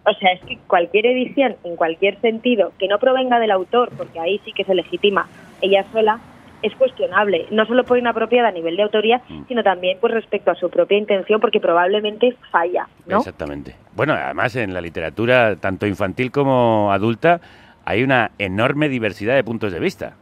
O 0.06 0.14
sea, 0.14 0.32
es 0.32 0.42
que 0.42 0.58
cualquier 0.68 1.06
edición, 1.08 1.56
en 1.64 1.76
cualquier 1.76 2.20
sentido, 2.22 2.72
que 2.80 2.88
no 2.88 3.00
provenga 3.00 3.40
del 3.40 3.52
autor, 3.52 3.90
porque 3.98 4.20
ahí 4.20 4.40
sí 4.46 4.54
que 4.54 4.64
se 4.64 4.74
legitima 4.74 5.28
ella 5.62 5.86
sola, 5.92 6.20
es 6.62 6.74
cuestionable, 6.76 7.46
no 7.52 7.66
solo 7.66 7.86
por 7.86 7.98
inapropiada 7.98 8.50
a 8.50 8.52
nivel 8.52 8.76
de 8.76 8.84
autoría, 8.84 9.22
Mm. 9.30 9.44
sino 9.48 9.64
también 9.64 9.98
pues 10.02 10.14
respecto 10.14 10.52
a 10.52 10.56
su 10.56 10.70
propia 10.70 10.98
intención, 10.98 11.40
porque 11.40 11.60
probablemente 11.62 12.36
falla, 12.52 12.88
¿no? 13.06 13.20
Exactamente. 13.20 13.76
Bueno, 13.96 14.14
además 14.14 14.56
en 14.58 14.74
la 14.74 14.82
literatura, 14.82 15.56
tanto 15.56 15.88
infantil 15.88 16.32
como 16.32 16.92
adulta, 16.92 17.40
hay 17.86 18.04
una 18.04 18.32
enorme 18.40 18.90
diversidad 18.90 19.36
de 19.36 19.44
puntos 19.44 19.72
de 19.72 19.80
vista. 19.80 20.16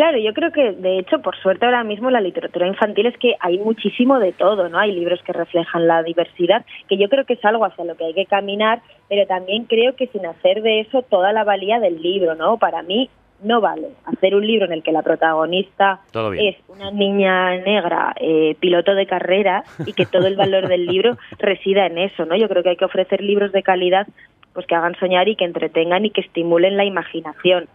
Claro, 0.00 0.16
yo 0.16 0.32
creo 0.32 0.50
que 0.50 0.72
de 0.72 0.98
hecho, 0.98 1.18
por 1.18 1.36
suerte 1.36 1.66
ahora 1.66 1.84
mismo 1.84 2.10
la 2.10 2.22
literatura 2.22 2.66
infantil 2.66 3.04
es 3.04 3.18
que 3.18 3.34
hay 3.38 3.58
muchísimo 3.58 4.18
de 4.18 4.32
todo, 4.32 4.70
¿no? 4.70 4.78
Hay 4.78 4.92
libros 4.92 5.20
que 5.26 5.34
reflejan 5.34 5.86
la 5.86 6.02
diversidad, 6.02 6.64
que 6.88 6.96
yo 6.96 7.10
creo 7.10 7.26
que 7.26 7.34
es 7.34 7.44
algo 7.44 7.66
hacia 7.66 7.84
lo 7.84 7.94
que 7.96 8.06
hay 8.06 8.14
que 8.14 8.24
caminar, 8.24 8.80
pero 9.10 9.26
también 9.26 9.66
creo 9.66 9.96
que 9.96 10.06
sin 10.06 10.24
hacer 10.24 10.62
de 10.62 10.80
eso 10.80 11.02
toda 11.02 11.34
la 11.34 11.44
valía 11.44 11.80
del 11.80 12.00
libro, 12.00 12.34
¿no? 12.34 12.56
Para 12.56 12.82
mí 12.82 13.10
no 13.42 13.60
vale 13.60 13.88
hacer 14.06 14.34
un 14.34 14.46
libro 14.46 14.64
en 14.64 14.72
el 14.72 14.82
que 14.82 14.90
la 14.90 15.02
protagonista 15.02 16.00
es 16.38 16.56
una 16.68 16.90
niña 16.90 17.58
negra, 17.58 18.14
eh, 18.18 18.56
piloto 18.58 18.94
de 18.94 19.04
carrera, 19.04 19.64
y 19.84 19.92
que 19.92 20.06
todo 20.06 20.28
el 20.28 20.36
valor 20.36 20.66
del 20.68 20.86
libro 20.86 21.18
resida 21.38 21.84
en 21.84 21.98
eso, 21.98 22.24
¿no? 22.24 22.36
Yo 22.36 22.48
creo 22.48 22.62
que 22.62 22.70
hay 22.70 22.76
que 22.76 22.86
ofrecer 22.86 23.20
libros 23.20 23.52
de 23.52 23.62
calidad 23.62 24.06
pues 24.54 24.66
que 24.66 24.74
hagan 24.74 24.96
soñar 24.98 25.28
y 25.28 25.36
que 25.36 25.44
entretengan 25.44 26.06
y 26.06 26.10
que 26.10 26.22
estimulen 26.22 26.78
la 26.78 26.86
imaginación. 26.86 27.68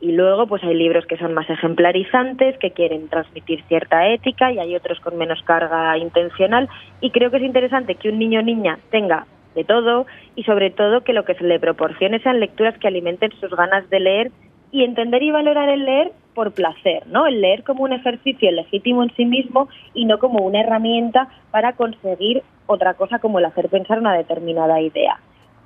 Y 0.00 0.12
luego 0.12 0.46
pues 0.46 0.62
hay 0.64 0.74
libros 0.74 1.04
que 1.06 1.18
son 1.18 1.34
más 1.34 1.48
ejemplarizantes, 1.50 2.56
que 2.58 2.70
quieren 2.70 3.08
transmitir 3.08 3.62
cierta 3.68 4.08
ética 4.08 4.50
y 4.50 4.58
hay 4.58 4.74
otros 4.74 4.98
con 5.00 5.18
menos 5.18 5.42
carga 5.42 5.96
intencional 5.98 6.68
y 7.00 7.10
creo 7.10 7.30
que 7.30 7.36
es 7.36 7.42
interesante 7.42 7.96
que 7.96 8.08
un 8.08 8.18
niño 8.18 8.40
o 8.40 8.42
niña 8.42 8.78
tenga 8.90 9.26
de 9.54 9.64
todo 9.64 10.06
y 10.36 10.44
sobre 10.44 10.70
todo 10.70 11.02
que 11.02 11.12
lo 11.12 11.24
que 11.24 11.34
se 11.34 11.44
le 11.44 11.60
proporcione 11.60 12.20
sean 12.20 12.40
lecturas 12.40 12.78
que 12.78 12.88
alimenten 12.88 13.32
sus 13.40 13.50
ganas 13.50 13.88
de 13.90 14.00
leer 14.00 14.32
y 14.72 14.84
entender 14.84 15.22
y 15.22 15.30
valorar 15.30 15.68
el 15.68 15.84
leer 15.84 16.12
por 16.34 16.52
placer, 16.52 17.06
¿no? 17.06 17.26
El 17.26 17.40
leer 17.40 17.64
como 17.64 17.84
un 17.84 17.92
ejercicio 17.92 18.50
legítimo 18.52 19.02
en 19.02 19.14
sí 19.16 19.24
mismo 19.24 19.68
y 19.94 20.04
no 20.04 20.18
como 20.18 20.44
una 20.44 20.60
herramienta 20.60 21.28
para 21.50 21.72
conseguir 21.74 22.42
otra 22.66 22.94
cosa 22.94 23.18
como 23.18 23.38
el 23.38 23.44
hacer 23.44 23.68
pensar 23.68 23.98
una 23.98 24.14
determinada 24.14 24.80
idea. 24.80 25.18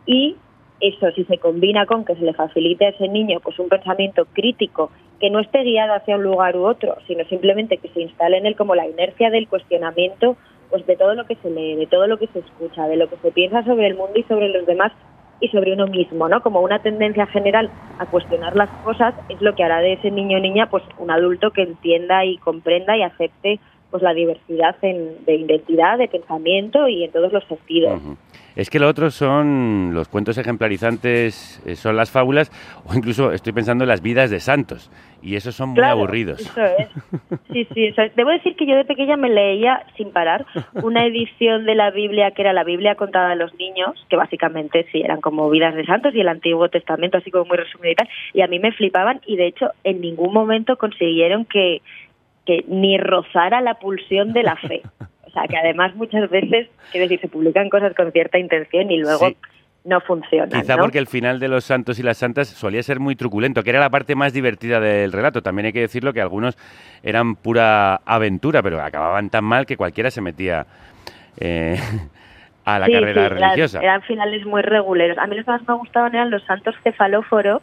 Y 0.06 0.36
eso 0.80 1.10
si 1.12 1.24
se 1.24 1.38
combina 1.38 1.86
con 1.86 2.04
que 2.04 2.14
se 2.14 2.24
le 2.24 2.34
facilite 2.34 2.86
a 2.86 2.88
ese 2.90 3.08
niño 3.08 3.40
pues 3.40 3.58
un 3.58 3.68
pensamiento 3.68 4.26
crítico 4.32 4.90
que 5.20 5.30
no 5.30 5.40
esté 5.40 5.62
guiado 5.62 5.94
hacia 5.94 6.16
un 6.16 6.24
lugar 6.24 6.56
u 6.56 6.66
otro, 6.66 6.96
sino 7.06 7.24
simplemente 7.26 7.78
que 7.78 7.88
se 7.88 8.02
instale 8.02 8.38
en 8.38 8.46
él 8.46 8.56
como 8.56 8.74
la 8.74 8.86
inercia 8.86 9.30
del 9.30 9.48
cuestionamiento 9.48 10.36
pues 10.70 10.84
de 10.86 10.96
todo 10.96 11.14
lo 11.14 11.24
que 11.26 11.36
se 11.36 11.50
lee, 11.50 11.76
de 11.76 11.86
todo 11.86 12.06
lo 12.06 12.18
que 12.18 12.26
se 12.28 12.40
escucha, 12.40 12.86
de 12.88 12.96
lo 12.96 13.08
que 13.08 13.16
se 13.18 13.30
piensa 13.30 13.62
sobre 13.64 13.86
el 13.86 13.94
mundo 13.94 14.18
y 14.18 14.24
sobre 14.24 14.48
los 14.48 14.66
demás 14.66 14.92
y 15.40 15.48
sobre 15.48 15.72
uno 15.72 15.86
mismo, 15.86 16.28
¿no? 16.28 16.40
Como 16.42 16.60
una 16.60 16.80
tendencia 16.80 17.26
general 17.26 17.70
a 17.98 18.06
cuestionar 18.06 18.56
las 18.56 18.70
cosas 18.80 19.14
es 19.28 19.40
lo 19.40 19.54
que 19.54 19.62
hará 19.62 19.80
de 19.80 19.94
ese 19.94 20.10
niño 20.10 20.38
o 20.38 20.40
niña 20.40 20.66
pues 20.70 20.82
un 20.96 21.10
adulto 21.10 21.52
que 21.52 21.62
entienda 21.62 22.24
y 22.24 22.38
comprenda 22.38 22.96
y 22.96 23.02
acepte 23.02 23.60
pues 23.90 24.02
la 24.02 24.14
diversidad 24.14 24.76
en- 24.82 25.24
de 25.24 25.36
identidad, 25.36 25.98
de 25.98 26.08
pensamiento 26.08 26.88
y 26.88 27.04
en 27.04 27.12
todos 27.12 27.32
los 27.32 27.44
sentidos. 27.44 28.00
Es 28.56 28.70
que 28.70 28.78
lo 28.78 28.88
otro 28.88 29.10
son 29.10 29.90
los 29.94 30.08
cuentos 30.08 30.38
ejemplarizantes, 30.38 31.60
eh, 31.66 31.74
son 31.74 31.96
las 31.96 32.10
fábulas, 32.12 32.52
o 32.86 32.94
incluso 32.94 33.32
estoy 33.32 33.52
pensando 33.52 33.82
en 33.82 33.88
las 33.88 34.00
vidas 34.00 34.30
de 34.30 34.38
santos, 34.38 34.92
y 35.22 35.34
esos 35.34 35.56
son 35.56 35.70
muy 35.70 35.78
Claro, 35.78 35.94
aburridos. 35.94 36.40
Eso 36.40 36.64
es. 36.64 36.88
Sí, 37.52 37.66
sí, 37.74 37.86
eso 37.86 38.02
es. 38.02 38.14
Debo 38.14 38.30
decir 38.30 38.54
que 38.54 38.66
yo 38.66 38.76
de 38.76 38.84
pequeña 38.84 39.16
me 39.16 39.28
leía 39.28 39.82
sin 39.96 40.12
parar 40.12 40.46
una 40.82 41.04
edición 41.04 41.64
de 41.64 41.74
la 41.74 41.90
Biblia 41.90 42.30
que 42.30 42.42
era 42.42 42.52
la 42.52 42.62
Biblia 42.62 42.94
contada 42.94 43.32
a 43.32 43.34
los 43.34 43.52
niños, 43.54 43.92
que 44.08 44.16
básicamente 44.16 44.86
sí 44.92 45.00
eran 45.00 45.20
como 45.20 45.50
vidas 45.50 45.74
de 45.74 45.84
santos 45.84 46.14
y 46.14 46.20
el 46.20 46.28
Antiguo 46.28 46.68
Testamento, 46.68 47.18
así 47.18 47.32
como 47.32 47.46
muy 47.46 47.56
resumido 47.56 47.90
y 47.90 47.94
tal, 47.96 48.08
y 48.34 48.42
a 48.42 48.46
mí 48.46 48.60
me 48.60 48.70
flipaban 48.70 49.20
y 49.26 49.36
de 49.36 49.46
hecho 49.46 49.70
en 49.82 50.00
ningún 50.00 50.32
momento 50.32 50.76
consiguieron 50.76 51.44
que, 51.44 51.82
que 52.46 52.64
ni 52.68 52.98
rozara 52.98 53.60
la 53.62 53.74
pulsión 53.74 54.32
de 54.32 54.42
la 54.44 54.56
fe. 54.56 54.82
O 55.34 55.40
sea, 55.40 55.48
que 55.48 55.56
además 55.56 55.94
muchas 55.96 56.30
veces, 56.30 56.68
quiero 56.92 57.04
decir, 57.08 57.20
se 57.20 57.26
publican 57.28 57.68
cosas 57.68 57.92
con 57.94 58.12
cierta 58.12 58.38
intención 58.38 58.88
y 58.90 58.98
luego 59.00 59.26
Sí. 59.28 59.36
no 59.84 60.00
funcionan. 60.00 60.48
Quizá 60.60 60.76
¿no? 60.76 60.82
porque 60.84 60.98
el 60.98 61.08
final 61.08 61.40
de 61.40 61.48
los 61.48 61.64
santos 61.64 61.98
y 61.98 62.04
las 62.04 62.18
santas 62.18 62.46
solía 62.48 62.82
ser 62.84 63.00
muy 63.00 63.16
truculento, 63.16 63.64
que 63.64 63.70
era 63.70 63.80
la 63.80 63.90
parte 63.90 64.14
más 64.14 64.32
divertida 64.32 64.78
del 64.78 65.10
relato. 65.10 65.42
También 65.42 65.66
hay 65.66 65.72
que 65.72 65.80
decirlo 65.80 66.12
que 66.12 66.20
algunos 66.20 66.56
eran 67.02 67.34
pura 67.34 67.96
aventura, 68.06 68.62
pero 68.62 68.80
acababan 68.80 69.28
tan 69.28 69.44
mal 69.44 69.66
que 69.66 69.76
cualquiera 69.76 70.10
se 70.12 70.20
metía 70.20 70.66
eh, 71.40 71.76
a 72.64 72.78
la 72.78 72.86
Sí, 72.86 72.92
carrera 72.92 73.12
sí, 73.22 73.26
eran- 73.26 73.38
religiosa. 73.40 73.80
Eran, 73.82 74.02
finales 74.02 74.46
muy 74.46 74.62
reguleros. 74.62 75.18
A 75.18 75.26
mí 75.26 75.34
los 75.34 75.44
que 75.44 75.50
más 75.50 75.66
me 75.68 75.74
gustaban 75.74 76.14
eran 76.14 76.30
los 76.30 76.44
santos 76.44 76.76
cefalóforos, 76.84 77.60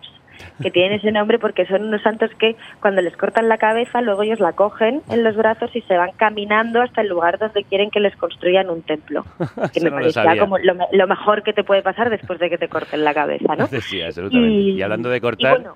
que 0.62 0.72
tienen 0.72 0.94
ese 1.00 1.12
nombre 1.12 1.40
porque 1.40 1.66
son 1.66 1.84
unos 1.86 2.02
santos 2.02 2.30
que 2.40 2.56
cuando 2.82 3.02
les 3.02 3.16
cortan 3.18 3.50
la 3.50 3.58
cabeza, 3.58 4.02
luego 4.02 4.24
ellos 4.24 4.40
la 4.40 4.54
cogen 4.54 5.02
en 5.10 5.24
los 5.24 5.36
brazos 5.36 5.70
y 5.76 5.82
se 5.82 5.98
van 5.98 6.12
caminando 6.18 6.82
hasta 6.82 7.02
el 7.02 7.08
lugar 7.10 7.38
donde 7.40 7.64
quieren 7.64 7.90
que 7.92 8.00
les 8.00 8.16
construyan 8.16 8.70
un 8.70 8.82
templo. 8.84 9.26
Que 9.74 9.80
me 9.82 9.90
no 9.90 9.96
lo 9.98 10.02
parecía 10.02 10.24
sabía. 10.24 10.42
como 10.42 10.58
lo, 10.58 10.76
me- 10.76 10.88
lo 10.92 11.08
mejor 11.08 11.44
que 11.44 11.54
te 11.54 11.64
puede 11.64 11.82
pasar 11.82 12.10
después 12.10 12.40
de 12.40 12.50
que 12.50 12.58
te 12.58 12.68
corten 12.68 13.04
la 13.04 13.14
cabeza, 13.14 13.56
¿no? 13.56 13.68
Sí, 13.82 14.02
absolutamente. 14.02 14.54
Y, 14.54 14.82
hablando 14.82 15.10
de 15.10 15.20
cortar, 15.22 15.52
y 15.54 15.62
bueno, 15.62 15.76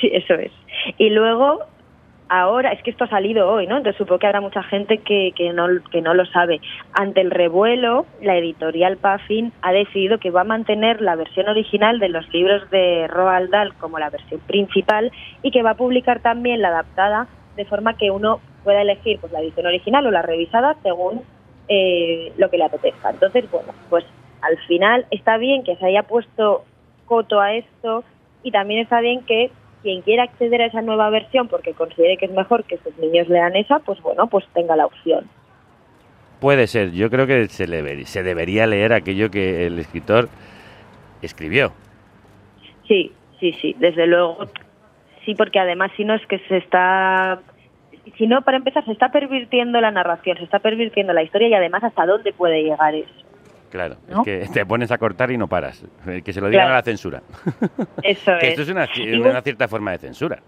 sí, 0.00 0.10
eso 0.12 0.34
es. 0.34 0.52
Y 0.98 1.10
luego, 1.10 1.60
ahora, 2.28 2.72
es 2.72 2.82
que 2.82 2.90
esto 2.90 3.04
ha 3.04 3.08
salido 3.08 3.50
hoy, 3.50 3.66
¿no? 3.66 3.76
Entonces 3.76 3.98
supongo 3.98 4.18
que 4.18 4.26
habrá 4.26 4.40
mucha 4.40 4.62
gente 4.62 4.98
que, 4.98 5.32
que, 5.36 5.52
no, 5.52 5.66
que 5.90 6.00
no 6.00 6.14
lo 6.14 6.24
sabe. 6.26 6.60
Ante 6.92 7.20
el 7.20 7.30
revuelo, 7.30 8.06
la 8.20 8.36
editorial 8.36 8.96
Puffin 8.96 9.52
ha 9.62 9.72
decidido 9.72 10.18
que 10.18 10.30
va 10.30 10.42
a 10.42 10.44
mantener 10.44 11.00
la 11.00 11.16
versión 11.16 11.48
original 11.48 11.98
de 11.98 12.08
los 12.08 12.28
libros 12.32 12.68
de 12.70 13.06
Roald 13.08 13.50
Dahl 13.50 13.74
como 13.74 13.98
la 13.98 14.10
versión 14.10 14.40
principal 14.40 15.12
y 15.42 15.50
que 15.50 15.62
va 15.62 15.70
a 15.70 15.76
publicar 15.76 16.20
también 16.20 16.62
la 16.62 16.68
adaptada 16.68 17.28
de 17.56 17.64
forma 17.64 17.96
que 17.96 18.10
uno 18.10 18.40
pueda 18.64 18.82
elegir 18.82 19.20
pues 19.20 19.32
la 19.32 19.40
edición 19.40 19.66
original 19.66 20.06
o 20.06 20.10
la 20.10 20.22
revisada 20.22 20.76
según 20.82 21.22
eh, 21.68 22.32
lo 22.36 22.50
que 22.50 22.58
le 22.58 22.64
apetezca. 22.64 23.10
Entonces, 23.10 23.50
bueno, 23.50 23.72
pues 23.90 24.04
al 24.40 24.58
final 24.66 25.06
está 25.10 25.36
bien 25.36 25.62
que 25.62 25.76
se 25.76 25.86
haya 25.86 26.02
puesto 26.02 26.64
coto 27.06 27.40
a 27.40 27.54
esto 27.54 28.04
y 28.42 28.50
también 28.50 28.80
está 28.80 29.00
bien 29.00 29.24
que 29.24 29.50
quien 29.84 30.02
quiera 30.02 30.24
acceder 30.24 30.62
a 30.62 30.66
esa 30.66 30.82
nueva 30.82 31.08
versión 31.10 31.46
porque 31.46 31.74
considere 31.74 32.16
que 32.16 32.24
es 32.26 32.32
mejor 32.32 32.64
que 32.64 32.78
sus 32.78 32.96
niños 32.98 33.28
lean 33.28 33.54
esa, 33.54 33.78
pues 33.78 34.00
bueno, 34.02 34.26
pues 34.26 34.44
tenga 34.52 34.74
la 34.74 34.86
opción. 34.86 35.28
puede 36.40 36.66
ser. 36.66 36.90
Yo 36.92 37.08
creo 37.10 37.26
que 37.26 37.48
se, 37.48 37.68
le- 37.68 38.04
se 38.06 38.22
debería 38.22 38.66
leer 38.66 38.92
aquello 38.92 39.30
que 39.30 39.66
el 39.66 39.78
escritor 39.78 40.28
escribió. 41.22 41.72
Sí, 42.88 43.12
sí, 43.40 43.52
sí, 43.60 43.74
desde 43.78 44.06
luego. 44.06 44.38
Sí, 45.24 45.34
porque 45.34 45.58
además 45.58 45.90
si 45.96 46.04
no 46.04 46.14
es 46.14 46.26
que 46.26 46.38
se 46.40 46.56
está 46.58 47.40
si 48.18 48.26
no, 48.26 48.42
para 48.42 48.58
empezar, 48.58 48.84
se 48.84 48.92
está 48.92 49.10
pervirtiendo 49.10 49.80
la 49.80 49.90
narración, 49.90 50.36
se 50.36 50.44
está 50.44 50.58
pervirtiendo 50.58 51.14
la 51.14 51.22
historia 51.22 51.48
y 51.48 51.54
además 51.54 51.82
hasta 51.84 52.04
dónde 52.04 52.34
puede 52.34 52.62
llegar 52.62 52.94
eso. 52.94 53.23
Claro, 53.74 53.96
¿No? 54.08 54.20
es 54.20 54.24
que 54.24 54.46
te 54.54 54.64
pones 54.64 54.92
a 54.92 54.98
cortar 54.98 55.32
y 55.32 55.36
no 55.36 55.48
paras. 55.48 55.84
Eh, 56.06 56.22
Que 56.24 56.32
se 56.32 56.40
lo 56.40 56.46
digan 56.48 56.66
Claro. 56.66 56.74
a 56.74 56.78
la 56.78 56.82
censura. 56.84 57.22
Eso 58.04 58.32
que 58.38 58.46
es. 58.46 58.58
esto 58.58 58.62
es 58.62 58.68
una, 58.68 58.86
cierta 59.42 59.66
forma 59.66 59.90
de 59.90 59.98
censura. 59.98 60.38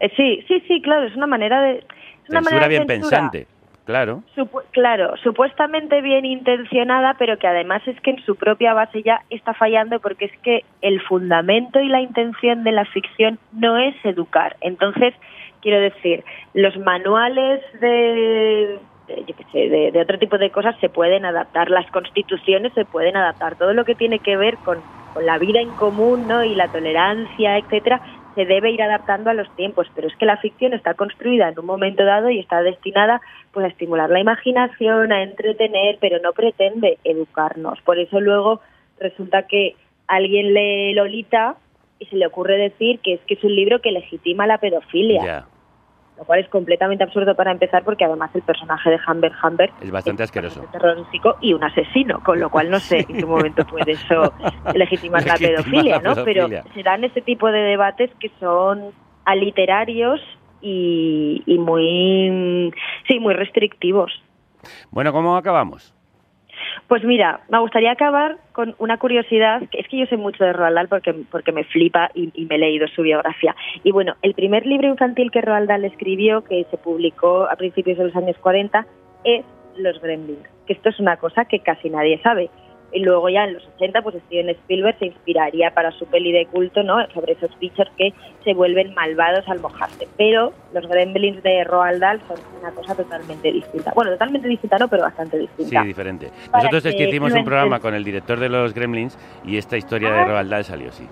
eh, 0.00 0.10
sí, 0.14 0.44
sí, 0.46 0.62
sí, 0.68 0.82
claro, 0.82 1.06
es 1.06 1.16
una 1.16 1.26
manera 1.26 1.62
de... 1.62 1.78
Es 1.78 2.28
una 2.28 2.40
Censura 2.40 2.42
manera 2.42 2.62
de 2.64 2.68
bien 2.68 2.86
censura. 2.88 3.16
pensante. 3.20 3.46
Claro. 3.86 4.22
Supu- 4.36 4.62
claro, 4.70 5.16
supuestamente 5.22 6.02
bien 6.02 6.24
intencionada, 6.26 7.14
pero 7.18 7.38
que 7.38 7.46
además 7.48 7.80
es 7.88 7.98
que 8.02 8.10
en 8.10 8.22
su 8.24 8.36
propia 8.36 8.74
base 8.74 9.02
ya 9.02 9.22
está 9.30 9.54
fallando 9.54 9.98
porque 9.98 10.26
es 10.26 10.38
que 10.42 10.64
el 10.82 11.00
fundamento 11.00 11.80
y 11.80 11.88
la 11.88 12.00
intención 12.02 12.62
de 12.64 12.72
la 12.72 12.84
ficción 12.84 13.38
no 13.52 13.78
es 13.78 13.96
educar. 14.04 14.56
Entonces, 14.60 15.14
quiero 15.62 15.80
decir, 15.80 16.22
los 16.54 16.76
manuales 16.78 17.60
de, 17.80 18.78
yo 19.16 19.34
qué 19.36 19.44
sé, 19.52 19.68
de, 19.68 19.92
de 19.92 20.00
otro 20.00 20.18
tipo 20.18 20.38
de 20.38 20.50
cosas 20.50 20.76
se 20.80 20.88
pueden 20.88 21.24
adaptar, 21.24 21.70
las 21.70 21.90
constituciones 21.90 22.72
se 22.74 22.84
pueden 22.84 23.16
adaptar, 23.16 23.56
todo 23.56 23.72
lo 23.72 23.84
que 23.84 23.94
tiene 23.94 24.18
que 24.18 24.36
ver 24.36 24.56
con, 24.58 24.78
con 25.12 25.26
la 25.26 25.38
vida 25.38 25.60
en 25.60 25.70
común 25.70 26.26
¿no? 26.26 26.44
y 26.44 26.54
la 26.54 26.68
tolerancia, 26.68 27.58
etcétera, 27.58 28.00
se 28.34 28.46
debe 28.46 28.70
ir 28.70 28.82
adaptando 28.82 29.30
a 29.30 29.34
los 29.34 29.48
tiempos, 29.56 29.86
pero 29.94 30.08
es 30.08 30.16
que 30.16 30.26
la 30.26 30.38
ficción 30.38 30.72
está 30.72 30.94
construida 30.94 31.48
en 31.48 31.58
un 31.58 31.66
momento 31.66 32.04
dado 32.04 32.30
y 32.30 32.38
está 32.38 32.62
destinada 32.62 33.20
pues 33.52 33.64
a 33.64 33.68
estimular 33.68 34.08
la 34.10 34.20
imaginación, 34.20 35.12
a 35.12 35.22
entretener, 35.22 35.98
pero 36.00 36.18
no 36.20 36.32
pretende 36.32 36.98
educarnos. 37.04 37.80
Por 37.82 37.98
eso 37.98 38.20
luego 38.20 38.60
resulta 38.98 39.46
que 39.46 39.76
alguien 40.06 40.54
lee 40.54 40.94
Lolita 40.94 41.56
y 41.98 42.06
se 42.06 42.16
le 42.16 42.26
ocurre 42.26 42.56
decir 42.56 43.00
que 43.00 43.14
es 43.14 43.20
que 43.26 43.34
es 43.34 43.44
un 43.44 43.54
libro 43.54 43.80
que 43.80 43.92
legitima 43.92 44.46
la 44.46 44.58
pedofilia. 44.58 45.46
Lo 46.16 46.24
cual 46.24 46.40
es 46.40 46.48
completamente 46.48 47.02
absurdo 47.04 47.34
para 47.34 47.50
empezar 47.50 47.82
porque 47.84 48.04
además 48.04 48.30
el 48.34 48.42
personaje 48.42 48.90
de 48.90 48.98
Humbert 49.08 49.34
Humbert 49.42 49.72
Es 49.82 49.90
bastante 49.90 50.22
un 50.22 50.24
asqueroso. 50.24 50.60
terrorífico 50.70 51.36
y 51.40 51.52
un 51.54 51.64
asesino, 51.64 52.20
con 52.22 52.38
lo 52.38 52.50
cual 52.50 52.70
no 52.70 52.78
sé 52.78 52.98
en 53.08 53.16
qué 53.18 53.26
momento 53.26 53.64
puede 53.66 53.92
eso 53.92 54.32
legitimar 54.74 55.26
la 55.26 55.36
pedofilia, 55.36 56.00
la 56.00 56.14
¿no? 56.14 56.24
Pero 56.24 56.48
se 56.48 56.82
dan 56.82 57.04
ese 57.04 57.22
tipo 57.22 57.50
de 57.50 57.60
debates 57.60 58.10
que 58.20 58.30
son 58.38 58.92
aliterarios 59.24 60.20
y, 60.60 61.42
y 61.46 61.58
muy, 61.58 62.72
sí, 63.08 63.18
muy 63.18 63.34
restrictivos. 63.34 64.12
Bueno, 64.90 65.12
¿cómo 65.12 65.36
acabamos? 65.36 65.94
Pues 66.88 67.04
mira, 67.04 67.40
me 67.48 67.58
gustaría 67.60 67.92
acabar 67.92 68.36
con 68.52 68.74
una 68.78 68.98
curiosidad, 68.98 69.62
que 69.70 69.80
es 69.80 69.88
que 69.88 69.98
yo 69.98 70.06
sé 70.06 70.16
mucho 70.16 70.44
de 70.44 70.52
Roald 70.52 70.88
porque, 70.88 71.14
porque 71.30 71.52
me 71.52 71.64
flipa 71.64 72.10
y, 72.14 72.30
y 72.34 72.46
me 72.46 72.56
he 72.56 72.58
leído 72.58 72.86
su 72.88 73.02
biografía. 73.02 73.54
Y 73.82 73.92
bueno, 73.92 74.14
el 74.22 74.34
primer 74.34 74.66
libro 74.66 74.88
infantil 74.88 75.30
que 75.30 75.40
Roald 75.40 75.68
Dahl 75.68 75.84
escribió, 75.84 76.42
que 76.44 76.66
se 76.70 76.76
publicó 76.76 77.48
a 77.50 77.56
principios 77.56 77.98
de 77.98 78.04
los 78.04 78.16
años 78.16 78.36
40, 78.38 78.86
es 79.24 79.44
Los 79.76 80.00
Gremlins, 80.00 80.48
que 80.66 80.72
esto 80.72 80.88
es 80.88 81.00
una 81.00 81.16
cosa 81.16 81.44
que 81.44 81.60
casi 81.60 81.90
nadie 81.90 82.20
sabe. 82.22 82.50
Y 82.94 83.00
luego 83.00 83.28
ya 83.30 83.44
en 83.44 83.54
los 83.54 83.66
80, 83.76 84.02
pues 84.02 84.16
Steven 84.26 84.50
Spielberg 84.50 84.98
se 84.98 85.06
inspiraría 85.06 85.70
para 85.72 85.90
su 85.92 86.04
peli 86.06 86.30
de 86.30 86.44
culto, 86.46 86.82
¿no? 86.82 86.96
Sobre 87.14 87.32
esos 87.32 87.50
bichos 87.58 87.88
que 87.96 88.12
se 88.44 88.52
vuelven 88.52 88.92
malvados 88.94 89.48
al 89.48 89.60
mojarse. 89.60 90.06
Pero 90.18 90.52
los 90.74 90.86
Gremlins 90.86 91.42
de 91.42 91.64
Roald 91.64 92.00
Dahl 92.00 92.20
son 92.28 92.36
una 92.60 92.70
cosa 92.72 92.94
totalmente 92.94 93.50
distinta. 93.50 93.92
Bueno, 93.94 94.10
totalmente 94.12 94.46
distinta 94.46 94.76
no, 94.78 94.88
pero 94.88 95.02
bastante 95.04 95.38
Sí, 95.38 95.42
distinta. 95.56 95.82
diferente. 95.84 96.30
Para 96.50 96.64
Nosotros 96.64 96.84
es 96.86 96.94
que 96.96 97.08
hicimos 97.08 97.32
un 97.32 97.44
programa 97.44 97.80
con 97.80 97.94
el 97.94 98.04
director 98.04 98.38
de 98.38 98.48
los 98.50 98.74
Gremlins 98.74 99.18
y 99.44 99.56
esta 99.56 99.76
historia 99.78 100.10
de 100.12 100.18
Ah. 100.20 100.24
Roald 100.26 100.50
Dahl 100.50 100.64
salió, 100.64 100.92
sí. 100.92 101.06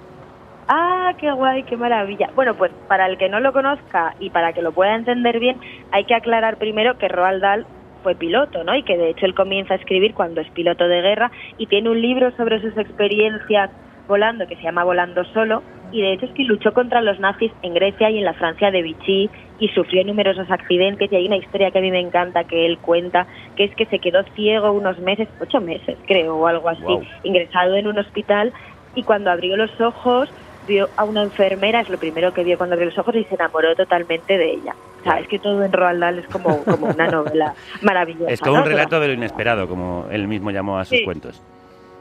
Ah, 0.68 1.14
qué 1.18 1.32
guay, 1.32 1.64
qué 1.64 1.76
maravilla. 1.76 2.30
Bueno, 2.36 2.54
pues 2.54 2.70
para 2.86 3.06
el 3.06 3.18
que 3.18 3.28
no 3.28 3.40
lo 3.40 3.52
conozca 3.52 4.14
y 4.20 4.30
para 4.30 4.52
que 4.52 4.62
lo 4.62 4.70
pueda 4.72 4.94
entender 4.94 5.40
bien, 5.40 5.56
hay 5.90 6.04
que 6.04 6.14
aclarar 6.14 6.58
primero 6.58 6.96
que 6.98 7.08
Roald 7.08 7.42
Dahl 7.42 7.66
fue 8.02 8.14
piloto, 8.14 8.64
¿no? 8.64 8.74
Y 8.74 8.82
que 8.82 8.96
de 8.96 9.10
hecho 9.10 9.26
él 9.26 9.34
comienza 9.34 9.74
a 9.74 9.76
escribir 9.76 10.14
cuando 10.14 10.40
es 10.40 10.50
piloto 10.50 10.88
de 10.88 11.02
guerra 11.02 11.30
y 11.58 11.66
tiene 11.66 11.90
un 11.90 12.00
libro 12.00 12.30
sobre 12.36 12.60
sus 12.60 12.76
experiencias 12.76 13.70
volando 14.10 14.46
que 14.46 14.56
se 14.56 14.62
llama 14.62 14.82
Volando 14.82 15.24
solo 15.26 15.62
y 15.92 16.02
de 16.02 16.12
hecho 16.12 16.26
es 16.26 16.32
que 16.32 16.42
luchó 16.44 16.72
contra 16.72 17.00
los 17.00 17.20
nazis 17.20 17.52
en 17.62 17.74
Grecia 17.74 18.10
y 18.10 18.18
en 18.18 18.24
la 18.24 18.34
Francia 18.34 18.70
de 18.70 18.82
Vichy 18.82 19.30
y 19.58 19.68
sufrió 19.68 20.04
numerosos 20.04 20.50
accidentes 20.50 21.10
y 21.12 21.16
hay 21.16 21.26
una 21.26 21.36
historia 21.36 21.70
que 21.70 21.78
a 21.78 21.82
mí 21.82 21.90
me 21.90 22.00
encanta 22.00 22.44
que 22.44 22.66
él 22.66 22.78
cuenta 22.78 23.26
que 23.56 23.64
es 23.64 23.74
que 23.76 23.86
se 23.86 24.00
quedó 24.00 24.24
ciego 24.34 24.72
unos 24.72 24.98
meses, 24.98 25.28
ocho 25.40 25.60
meses 25.60 25.96
creo 26.06 26.36
o 26.36 26.46
algo 26.46 26.68
así, 26.68 27.08
ingresado 27.22 27.76
en 27.76 27.86
un 27.86 27.98
hospital 27.98 28.52
y 28.94 29.04
cuando 29.04 29.30
abrió 29.30 29.56
los 29.56 29.80
ojos 29.80 30.28
vio 30.70 30.88
a 30.96 31.04
una 31.04 31.22
enfermera, 31.24 31.80
es 31.80 31.88
lo 31.90 31.98
primero 31.98 32.32
que 32.32 32.44
vio 32.44 32.56
cuando 32.56 32.74
abrió 32.74 32.88
los 32.88 32.98
ojos 32.98 33.14
y 33.16 33.24
se 33.24 33.34
enamoró 33.34 33.74
totalmente 33.74 34.38
de 34.38 34.52
ella. 34.52 34.74
O 35.00 35.02
sea, 35.02 35.18
es 35.18 35.26
que 35.28 35.38
todo 35.38 35.62
en 35.64 35.72
Roald 35.72 36.00
Dahl 36.00 36.18
es 36.20 36.26
como, 36.28 36.62
como 36.64 36.86
una 36.86 37.06
novela 37.10 37.54
maravillosa. 37.82 38.32
Es 38.32 38.40
como 38.40 38.56
¿no? 38.56 38.62
un 38.62 38.68
relato 38.68 39.00
de 39.00 39.08
lo 39.08 39.14
inesperado, 39.14 39.68
como 39.68 40.06
él 40.10 40.28
mismo 40.28 40.50
llamó 40.50 40.78
a 40.78 40.84
sus 40.84 40.98
Sí. 40.98 41.04
cuentos. 41.04 41.42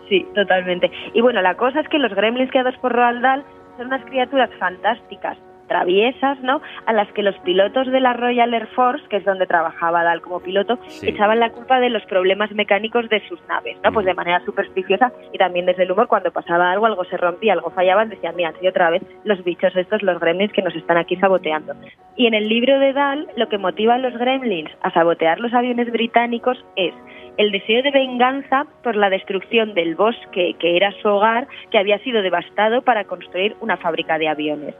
Sí, 0.07 0.25
totalmente. 0.35 0.91
Y 1.13 1.21
bueno, 1.21 1.41
la 1.41 1.55
cosa 1.55 1.79
es 1.81 1.87
que 1.89 1.97
los 1.99 2.13
gremlins 2.13 2.49
creados 2.51 2.75
por 2.77 2.91
Roald 2.93 3.21
Dahl 3.21 3.43
son 3.77 3.87
unas 3.87 4.03
criaturas 4.05 4.49
fantásticas, 4.59 5.37
traviesas, 5.69 6.37
¿no? 6.41 6.61
A 6.85 6.91
las 6.91 7.09
que 7.13 7.23
los 7.23 7.37
pilotos 7.39 7.87
de 7.87 8.01
la 8.01 8.11
Royal 8.11 8.53
Air 8.53 8.67
Force, 8.75 9.05
que 9.07 9.17
es 9.17 9.23
donde 9.25 9.47
trabajaba 9.47 10.03
Dahl 10.03 10.19
como 10.21 10.41
piloto, 10.41 10.77
Sí. 10.87 11.07
echaban 11.07 11.39
la 11.39 11.51
culpa 11.51 11.79
de 11.79 11.89
los 11.89 12.03
problemas 12.07 12.51
mecánicos 12.51 13.07
de 13.07 13.25
sus 13.29 13.39
naves, 13.47 13.77
¿no? 13.83 13.93
Pues 13.93 14.05
de 14.05 14.13
manera 14.13 14.43
supersticiosa 14.43 15.13
y 15.31 15.37
también 15.37 15.65
desde 15.65 15.83
el 15.83 15.91
humor, 15.91 16.07
cuando 16.07 16.31
pasaba 16.31 16.71
algo, 16.71 16.85
algo 16.87 17.05
se 17.05 17.15
rompía, 17.15 17.53
algo 17.53 17.69
fallaban, 17.69 18.09
decían, 18.09 18.35
mira, 18.35 18.51
sí, 18.59 18.67
otra 18.67 18.89
vez 18.89 19.01
los 19.23 19.41
bichos 19.45 19.73
estos, 19.75 20.03
los 20.03 20.19
gremlins 20.19 20.51
que 20.51 20.61
nos 20.61 20.75
están 20.75 20.97
aquí 20.97 21.15
saboteando. 21.15 21.73
Y 22.17 22.27
en 22.27 22.33
el 22.33 22.49
libro 22.49 22.79
de 22.79 22.91
Dahl, 22.91 23.27
lo 23.37 23.47
que 23.47 23.57
motiva 23.57 23.93
a 23.95 23.97
los 23.99 24.13
gremlins 24.17 24.71
a 24.81 24.91
sabotear 24.91 25.39
los 25.39 25.53
aviones 25.53 25.91
británicos 25.91 26.65
es 26.75 26.93
el 27.39 27.53
deseo 27.53 27.81
de 27.81 27.91
venganza 27.91 28.65
por 28.83 28.97
la 28.97 29.09
destrucción 29.09 29.73
del 29.73 29.95
bosque 29.95 30.57
que 30.59 30.75
era 30.75 30.91
su 31.01 31.07
hogar, 31.07 31.47
que 31.71 31.77
había 31.77 31.97
sido 31.99 32.21
devastado 32.21 32.81
para 32.81 33.05
construir 33.05 33.55
una 33.61 33.77
fábrica 33.77 34.17
de 34.17 34.27
aviones. 34.27 34.75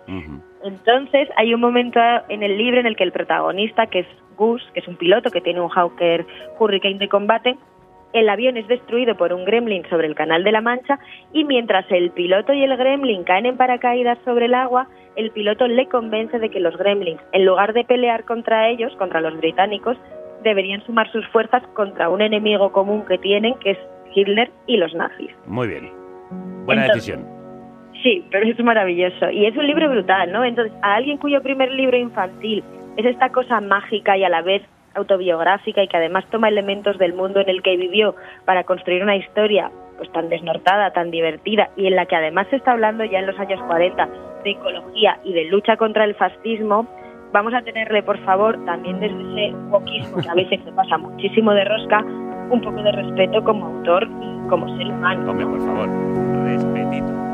Entonces, 0.65 1.29
hay 1.37 1.53
un 1.53 1.61
momento 1.61 2.01
en 2.27 2.43
el 2.43 2.57
libro 2.57 2.81
en 2.81 2.85
el 2.85 2.97
que 2.97 3.05
el 3.05 3.13
protagonista, 3.13 3.87
que 3.87 3.99
es 3.99 4.07
Gus, 4.35 4.61
que 4.73 4.81
es 4.81 4.87
un 4.89 4.97
piloto 4.97 5.31
que 5.31 5.39
tiene 5.39 5.61
un 5.61 5.69
Hawker 5.69 6.25
Hurricane 6.59 6.97
de 6.97 7.07
combate, 7.07 7.55
el 8.11 8.27
avión 8.27 8.57
es 8.57 8.67
destruido 8.67 9.15
por 9.15 9.31
un 9.31 9.45
gremlin 9.45 9.87
sobre 9.89 10.07
el 10.07 10.15
Canal 10.15 10.43
de 10.43 10.51
la 10.51 10.59
Mancha 10.59 10.99
y 11.31 11.45
mientras 11.45 11.85
el 11.91 12.11
piloto 12.11 12.51
y 12.51 12.63
el 12.63 12.75
gremlin 12.75 13.23
caen 13.23 13.45
en 13.45 13.55
paracaídas 13.55 14.17
sobre 14.25 14.45
el 14.45 14.55
agua, 14.55 14.89
el 15.15 15.31
piloto 15.31 15.67
le 15.67 15.87
convence 15.87 16.39
de 16.39 16.49
que 16.49 16.59
los 16.59 16.75
gremlins, 16.75 17.21
en 17.31 17.45
lugar 17.45 17.71
de 17.71 17.85
pelear 17.85 18.25
contra 18.25 18.67
ellos, 18.67 18.93
contra 18.97 19.21
los 19.21 19.37
británicos, 19.37 19.95
deberían 20.43 20.83
sumar 20.85 21.11
sus 21.11 21.27
fuerzas 21.29 21.63
contra 21.73 22.09
un 22.09 22.21
enemigo 22.21 22.71
común 22.71 23.05
que 23.07 23.17
tienen, 23.17 23.55
que 23.59 23.71
es 23.71 23.77
Hitler 24.13 24.49
y 24.67 24.77
los 24.77 24.93
nazis. 24.95 25.31
Muy 25.45 25.67
bien. 25.67 25.91
Buena 26.65 26.85
Entonces- 26.85 27.15
decisión. 27.15 27.39
Sí, 28.03 28.23
pero 28.31 28.45
es 28.47 28.57
maravilloso. 28.63 29.29
Y 29.29 29.45
es 29.45 29.57
un 29.57 29.67
libro 29.67 29.89
brutal, 29.89 30.31
¿no? 30.31 30.45
Entonces, 30.45 30.73
a 30.81 30.95
alguien 30.95 31.17
cuyo 31.17 31.41
primer 31.41 31.69
libro 31.71 31.97
infantil 31.97 32.63
es 32.95 33.05
esta 33.05 33.29
cosa 33.29 33.59
mágica 33.59 34.15
y 34.17 34.23
a 34.23 34.29
la 34.29 34.41
vez 34.41 34.61
autobiográfica 34.95 35.83
y 35.83 35.87
que 35.87 35.97
además 35.97 36.25
toma 36.31 36.47
elementos 36.49 36.97
del 36.97 37.13
mundo 37.13 37.39
en 37.41 37.49
el 37.49 37.61
que 37.61 37.75
vivió 37.77 38.15
para 38.45 38.63
construir 38.63 39.03
una 39.03 39.15
historia 39.15 39.69
pues 39.97 40.09
tan 40.13 40.29
desnortada, 40.29 40.91
tan 40.91 41.11
divertida 41.11 41.69
y 41.75 41.87
en 41.87 41.95
la 41.97 42.05
que 42.05 42.15
además 42.15 42.47
se 42.49 42.55
está 42.55 42.71
hablando 42.71 43.03
ya 43.03 43.19
en 43.19 43.27
los 43.27 43.37
años 43.37 43.61
40 43.67 44.07
de 44.45 44.51
ecología 44.51 45.19
y 45.25 45.33
de 45.33 45.45
lucha 45.45 45.75
contra 45.75 46.05
el 46.05 46.15
fascismo, 46.15 46.87
vamos 47.31 47.53
a 47.53 47.61
tenerle, 47.61 48.03
por 48.03 48.17
favor, 48.25 48.57
también 48.65 48.99
desde 48.99 49.21
ese 49.21 49.55
wokismo 49.69 50.17
que 50.17 50.29
a 50.29 50.33
veces 50.33 50.59
se 50.63 50.71
pasa 50.71 50.97
muchísimo 50.97 51.51
de 51.53 51.65
rosca, 51.65 52.03
un 52.49 52.61
poco 52.61 52.81
de 52.81 52.91
respeto 52.91 53.43
como 53.43 53.65
autor 53.65 54.07
y 54.21 54.47
como 54.47 54.67
ser 54.77 54.87
humano. 54.87 55.29
Hombre, 55.29 55.45
por 55.45 55.59
favor. 55.59 55.89
Respetito. 56.45 57.28